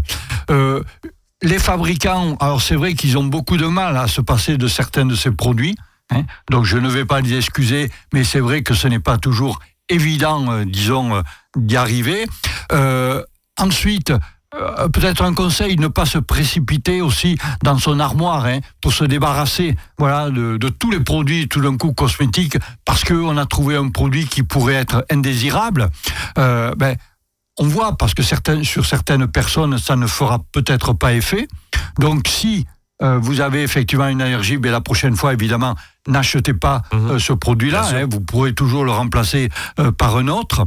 Les 1.42 1.59
fabricants, 1.61 2.37
alors 2.40 2.61
c'est 2.61 2.74
vrai 2.74 2.94
qu'ils 2.94 3.16
ont 3.16 3.24
beaucoup 3.24 3.57
de 3.57 3.66
mal 3.66 3.96
à 3.96 4.09
se 4.09 4.20
passer 4.20 4.57
de 4.57 4.66
certains 4.66 5.07
de 5.07 5.14
ces 5.14 5.31
produits. 5.31 5.77
hein, 6.11 6.22
donc 6.51 6.64
je 6.64 6.77
ne 6.79 6.88
vais 6.88 7.05
pas 7.05 7.20
les 7.20 7.37
excuser, 7.37 7.90
mais 8.12 8.24
c'est 8.24 8.40
vrai 8.40 8.62
que 8.62 8.74
ce 8.74 8.88
n'est 8.88 8.98
pas 8.98 9.18
toujours 9.18 9.61
évident, 9.88 10.51
euh, 10.51 10.64
disons, 10.64 11.14
euh, 11.14 11.22
d'y 11.57 11.77
arriver. 11.77 12.27
Euh, 12.72 13.22
ensuite, 13.57 14.12
euh, 14.55 14.88
peut-être 14.88 15.22
un 15.22 15.33
conseil, 15.33 15.77
ne 15.77 15.88
pas 15.88 16.07
se 16.07 16.18
précipiter 16.18 17.03
aussi 17.03 17.38
dans 17.62 17.79
son 17.79 18.01
armoire 18.01 18.46
hein, 18.46 18.59
pour 18.81 18.92
se 18.92 19.05
débarrasser 19.05 19.77
voilà, 19.98 20.31
de, 20.31 20.57
de 20.57 20.68
tous 20.70 20.90
les 20.90 21.01
produits 21.01 21.48
tout 21.48 21.61
d'un 21.61 21.77
coup 21.77 21.92
cosmétiques 21.92 22.57
parce 22.85 23.05
qu'on 23.05 23.37
a 23.37 23.46
trouvé 23.46 23.77
un 23.77 23.90
produit 23.90 24.27
qui 24.27 24.42
pourrait 24.42 24.74
être 24.74 25.05
indésirable. 25.11 25.90
Euh, 26.38 26.74
ben, 26.77 26.96
on 27.59 27.66
voit 27.66 27.97
parce 27.97 28.14
que 28.14 28.23
certaines, 28.23 28.64
sur 28.64 28.87
certaines 28.87 29.27
personnes, 29.27 29.79
ça 29.79 29.97
ne 29.97 30.07
fera 30.07 30.38
peut-être 30.53 30.92
pas 30.92 31.12
effet. 31.14 31.49
Donc 31.99 32.29
si 32.29 32.66
euh, 33.03 33.18
vous 33.21 33.40
avez 33.40 33.62
effectivement 33.62 34.09
une 34.09 34.23
allergie, 34.23 34.57
ben, 34.57 34.73
la 34.73 34.81
prochaine 34.81 35.14
fois, 35.16 35.33
évidemment, 35.33 35.75
n'achetez 36.09 36.55
pas 36.55 36.83
Mhm. 36.92 37.11
euh, 37.11 37.18
ce 37.18 37.33
produit-là. 37.33 37.85
Hein, 37.94 38.07
vous 38.11 38.21
pourrez 38.21 38.55
toujours 38.55 38.85
le 38.85 38.90
remplacer 38.90 39.51
euh, 39.79 39.92
par 39.92 40.16
un 40.16 40.29
autre. 40.29 40.66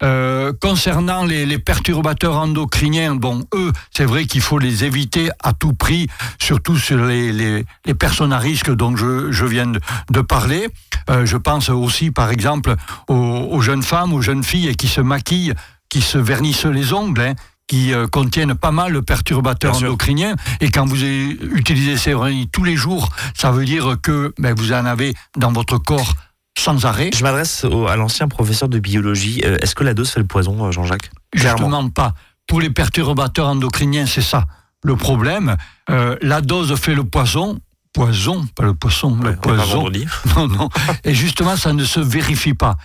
Euh, 0.00 0.52
concernant 0.60 1.24
les, 1.24 1.44
les 1.44 1.58
perturbateurs 1.58 2.36
endocriniens, 2.36 3.16
bon, 3.16 3.44
eux, 3.52 3.72
c'est 3.92 4.04
vrai 4.04 4.26
qu'il 4.26 4.40
faut 4.40 4.60
les 4.60 4.84
éviter 4.84 5.28
à 5.42 5.52
tout 5.52 5.72
prix, 5.72 6.06
surtout 6.40 6.76
sur 6.76 7.04
les, 7.04 7.32
les, 7.32 7.64
les 7.84 7.94
personnes 7.94 8.32
à 8.32 8.38
risque 8.38 8.70
dont 8.72 8.94
je, 8.96 9.32
je 9.32 9.44
viens 9.44 9.66
de, 9.66 9.80
de 10.12 10.20
parler. 10.20 10.68
Euh, 11.10 11.26
je 11.26 11.36
pense 11.36 11.68
aussi, 11.68 12.12
par 12.12 12.30
exemple, 12.30 12.76
aux, 13.08 13.14
aux 13.14 13.60
jeunes 13.60 13.82
femmes, 13.82 14.12
aux 14.12 14.22
jeunes 14.22 14.44
filles 14.44 14.76
qui 14.76 14.86
se 14.86 15.00
maquillent, 15.00 15.54
qui 15.88 16.00
se 16.00 16.18
vernissent 16.18 16.64
les 16.66 16.92
ongles, 16.92 17.20
hein, 17.20 17.34
qui 17.66 17.92
euh, 17.92 18.06
contiennent 18.06 18.54
pas 18.54 18.72
mal 18.72 18.92
de 18.92 19.00
perturbateurs 19.00 19.72
Bien 19.72 19.78
sûr. 19.80 19.88
endocriniens. 19.88 20.36
Et 20.60 20.70
quand 20.70 20.86
vous 20.86 21.02
utilisez 21.04 21.96
ces 21.96 22.14
vernis 22.14 22.48
tous 22.50 22.64
les 22.64 22.76
jours, 22.76 23.10
ça 23.34 23.50
veut 23.50 23.64
dire 23.64 23.96
que 24.02 24.32
ben, 24.38 24.54
vous 24.54 24.72
en 24.72 24.84
avez 24.86 25.14
dans 25.36 25.52
votre 25.52 25.78
corps 25.78 26.14
sans 26.58 26.86
arrêt. 26.86 27.10
Je 27.14 27.22
m'adresse 27.22 27.64
à 27.88 27.96
l'ancien 27.96 28.26
professeur 28.26 28.68
de 28.68 28.78
biologie. 28.78 29.42
Euh, 29.44 29.58
Est-ce 29.60 29.74
que 29.74 29.84
la 29.84 29.94
dose 29.94 30.10
fait 30.10 30.20
le 30.20 30.26
poison, 30.26 30.66
euh, 30.66 30.72
Jean-Jacques? 30.72 31.10
Clairement. 31.30 31.58
Justement 31.58 31.88
pas. 31.90 32.14
Pour 32.46 32.60
les 32.60 32.70
perturbateurs 32.70 33.46
endocriniens, 33.48 34.06
c'est 34.06 34.22
ça 34.22 34.46
le 34.82 34.96
problème. 34.96 35.56
Euh, 35.90 36.16
la 36.22 36.40
dose 36.40 36.74
fait 36.76 36.94
le 36.94 37.04
poison. 37.04 37.58
Poison, 37.92 38.46
pas 38.54 38.64
le 38.64 38.74
poisson, 38.74 39.18
Ouais, 39.18 39.30
le 39.30 39.36
pas 39.36 39.54
poison. 39.54 39.90
Non, 40.36 40.46
non. 40.46 40.68
Et 41.04 41.14
justement, 41.14 41.56
ça 41.56 41.72
ne 41.72 41.84
se 41.84 42.00
vérifie 42.00 42.54
pas. 42.54 42.76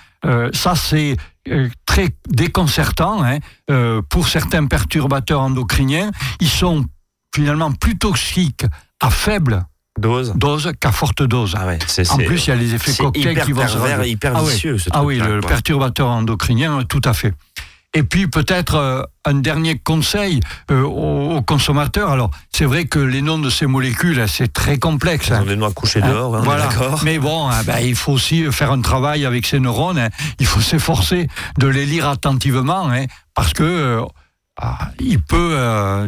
Ça, 0.54 0.76
c'est 0.76 1.18
très 1.86 2.10
déconcertant 2.30 3.24
hein, 3.24 3.40
euh, 3.70 4.02
pour 4.10 4.28
certains 4.28 4.66
perturbateurs 4.66 5.42
endocriniens. 5.42 6.12
Ils 6.40 6.50
sont 6.50 6.86
finalement 7.36 7.72
plus 7.72 7.98
toxiques 7.98 8.66
à 9.02 9.10
faible 9.10 9.66
Dose. 10.00 10.34
dose 10.36 10.72
qu'à 10.80 10.92
forte 10.92 11.22
dose. 11.22 11.54
Ah 11.56 11.68
ouais, 11.68 11.78
En 12.10 12.18
plus, 12.18 12.48
il 12.48 12.50
y 12.50 12.54
a 12.54 12.56
les 12.56 12.74
effets 12.74 12.94
cocktails 12.96 13.44
qui 13.44 13.52
vont 13.52 13.68
se 13.68 14.08
hyper 14.08 14.34
Ah 14.36 14.44
ouais. 14.44 14.52
vicieux. 14.52 14.78
ce 14.80 14.90
Ah 14.92 15.04
oui, 15.04 15.20
le 15.20 15.40
perturbateur 15.42 16.08
endocrinien, 16.08 16.84
tout 16.84 17.02
à 17.06 17.14
fait. 17.14 17.34
Et 17.96 18.02
puis 18.04 18.28
peut-être 18.28 18.76
euh, 18.76 19.04
un 19.24 19.36
dernier 19.36 19.78
conseil 19.78 20.40
euh, 20.72 20.82
aux, 20.82 21.38
aux 21.38 21.42
consommateurs. 21.44 22.10
Alors, 22.10 22.32
c'est 22.52 22.66
vrai 22.66 22.86
que 22.86 22.98
les 22.98 23.22
noms 23.22 23.38
de 23.38 23.50
ces 23.52 23.68
molécules, 23.68 24.20
hein, 24.20 24.26
c'est 24.28 24.52
très 24.52 24.78
complexe. 24.78 25.28
Ils 25.28 25.34
hein. 25.34 25.46
des 25.46 25.56
noix 25.56 25.72
couchées 25.72 26.02
Hein, 26.02 26.10
dehors, 26.12 26.36
hein, 26.36 26.42
voilà. 26.44 26.70
Mais 27.04 27.20
bon, 27.20 27.50
hein, 27.50 27.62
ben, 27.66 27.78
il 27.80 27.96
faut 27.96 28.14
aussi 28.14 28.52
faire 28.52 28.72
un 28.72 28.82
travail 28.82 29.26
avec 29.26 29.46
ses 29.46 29.60
neurones. 29.60 30.10
Il 30.40 30.48
faut 30.48 30.62
s'efforcer 30.62 31.28
de 31.60 31.68
les 31.68 31.86
lire 31.86 32.10
attentivement, 32.10 32.90
parce 33.36 33.54
que 33.54 33.64
euh, 33.64 34.02
ah, 34.60 34.90
il 35.00 35.22
peut, 35.22 35.58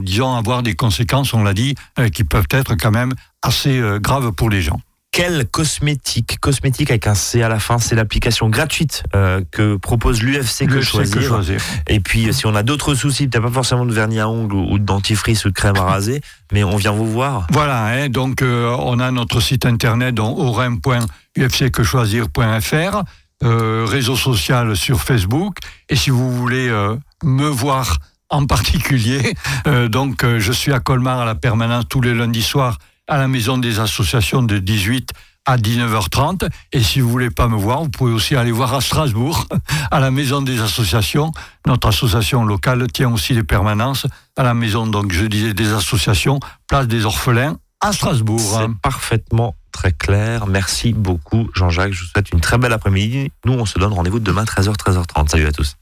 disons, 0.02 0.36
avoir 0.36 0.64
des 0.64 0.76
conséquences, 0.76 1.34
on 1.34 1.44
l'a 1.44 1.54
dit, 1.54 1.76
qui 2.14 2.24
peuvent 2.24 2.48
être 2.52 2.76
quand 2.76 2.92
même 2.92 3.14
assez 3.42 3.82
graves 4.02 4.32
pour 4.32 4.50
les 4.50 4.62
gens. 4.62 4.80
Quel 5.16 5.48
cosmétique 5.48 6.38
Cosmétique 6.42 6.92
avec 6.92 7.08
un 7.08 7.16
C 7.16 7.42
à 7.42 7.48
la 7.48 7.60
fin, 7.60 7.80
c'est 7.80 7.96
l'application 7.96 8.50
gratuite 8.50 9.04
euh, 9.16 9.40
que 9.50 9.78
propose 9.78 10.22
l'UFC 10.22 10.68
que 10.68 10.82
choisir. 10.82 11.42
Et 11.88 12.02
puis, 12.02 12.34
si 12.34 12.46
on 12.46 12.54
a 12.54 12.64
d'autres 12.64 12.96
soucis, 12.96 13.30
peut-être 13.30 13.46
pas 13.46 13.50
forcément 13.50 13.86
de 13.86 13.94
vernis 13.94 14.20
à 14.20 14.28
ongles 14.28 14.56
ou 14.56 14.74
ou 14.74 14.78
de 14.78 14.84
dentifrice 14.84 15.46
ou 15.46 15.52
de 15.52 15.54
crème 15.54 15.78
à 15.78 15.84
raser, 15.84 16.20
mais 16.52 16.66
on 16.66 16.76
vient 16.76 16.92
vous 16.92 17.10
voir. 17.10 17.48
Voilà, 17.52 17.86
hein, 17.86 18.10
donc 18.10 18.42
euh, 18.42 18.76
on 18.78 19.00
a 19.00 19.10
notre 19.12 19.40
site 19.40 19.66
internet 19.66 20.16
donc 20.16 20.38
orin.ufcquechoisir.fr, 20.38 23.04
euh, 23.44 23.86
réseau 23.88 24.18
social 24.18 24.76
sur 24.76 25.02
Facebook, 25.02 25.60
et 25.88 25.96
si 25.96 26.10
vous 26.10 26.30
voulez 26.30 26.68
euh, 26.68 26.98
me 27.24 27.48
voir 27.48 28.00
en 28.30 28.46
particulier. 28.46 29.34
Euh, 29.68 29.88
donc, 29.88 30.24
euh, 30.24 30.40
je 30.40 30.52
suis 30.52 30.72
à 30.74 30.80
Colmar 30.80 31.22
à 31.22 31.26
la 31.26 31.34
permanence 31.34 31.86
tous 31.90 32.00
les 32.00 32.14
lundis 32.14 32.44
soirs 32.44 32.78
à 33.08 33.18
la 33.18 33.28
maison 33.28 33.58
des 33.58 33.80
associations 33.80 34.44
de 34.44 34.58
18 34.58 35.12
à 35.46 35.58
19h30. 35.58 36.50
Et 36.74 36.82
si 36.82 37.00
vous 37.00 37.10
voulez 37.10 37.30
pas 37.30 37.48
me 37.48 37.56
voir, 37.56 37.84
vous 37.84 37.90
pouvez 37.90 38.12
aussi 38.12 38.36
aller 38.36 38.52
voir 38.52 38.74
à 38.74 38.82
Strasbourg, 38.82 39.48
à 39.92 40.00
la 40.00 40.12
maison 40.12 40.42
des 40.42 40.60
associations. 40.60 41.32
Notre 41.68 41.88
association 41.88 42.44
locale 42.46 42.88
tient 42.92 43.12
aussi 43.12 43.34
des 43.34 43.44
permanences 43.44 44.08
à 44.36 44.44
la 44.44 44.54
maison, 44.54 44.88
donc 44.88 45.12
je 45.12 45.26
disais 45.26 45.54
des 45.54 45.72
associations, 45.72 46.40
place 46.68 46.88
des 46.88 47.06
orphelins 47.06 47.58
à 47.82 47.92
Strasbourg. 47.92 48.40
C'est 48.40 48.82
parfaitement 48.82 49.56
très 49.72 49.92
clair. 49.92 50.48
Merci 50.48 50.94
beaucoup, 50.94 51.50
Jean-Jacques. 51.54 51.94
Je 51.94 52.02
vous 52.02 52.08
souhaite 52.08 52.32
une 52.32 52.42
très 52.42 52.58
belle 52.58 52.74
après-midi. 52.74 53.32
Nous, 53.46 53.54
on 53.54 53.66
se 53.66 53.78
donne 53.78 53.94
rendez-vous 53.94 54.20
demain, 54.20 54.44
13h, 54.44 54.76
13h30. 54.76 55.30
Salut 55.30 55.48
à 55.48 55.52
tous. 55.52 55.74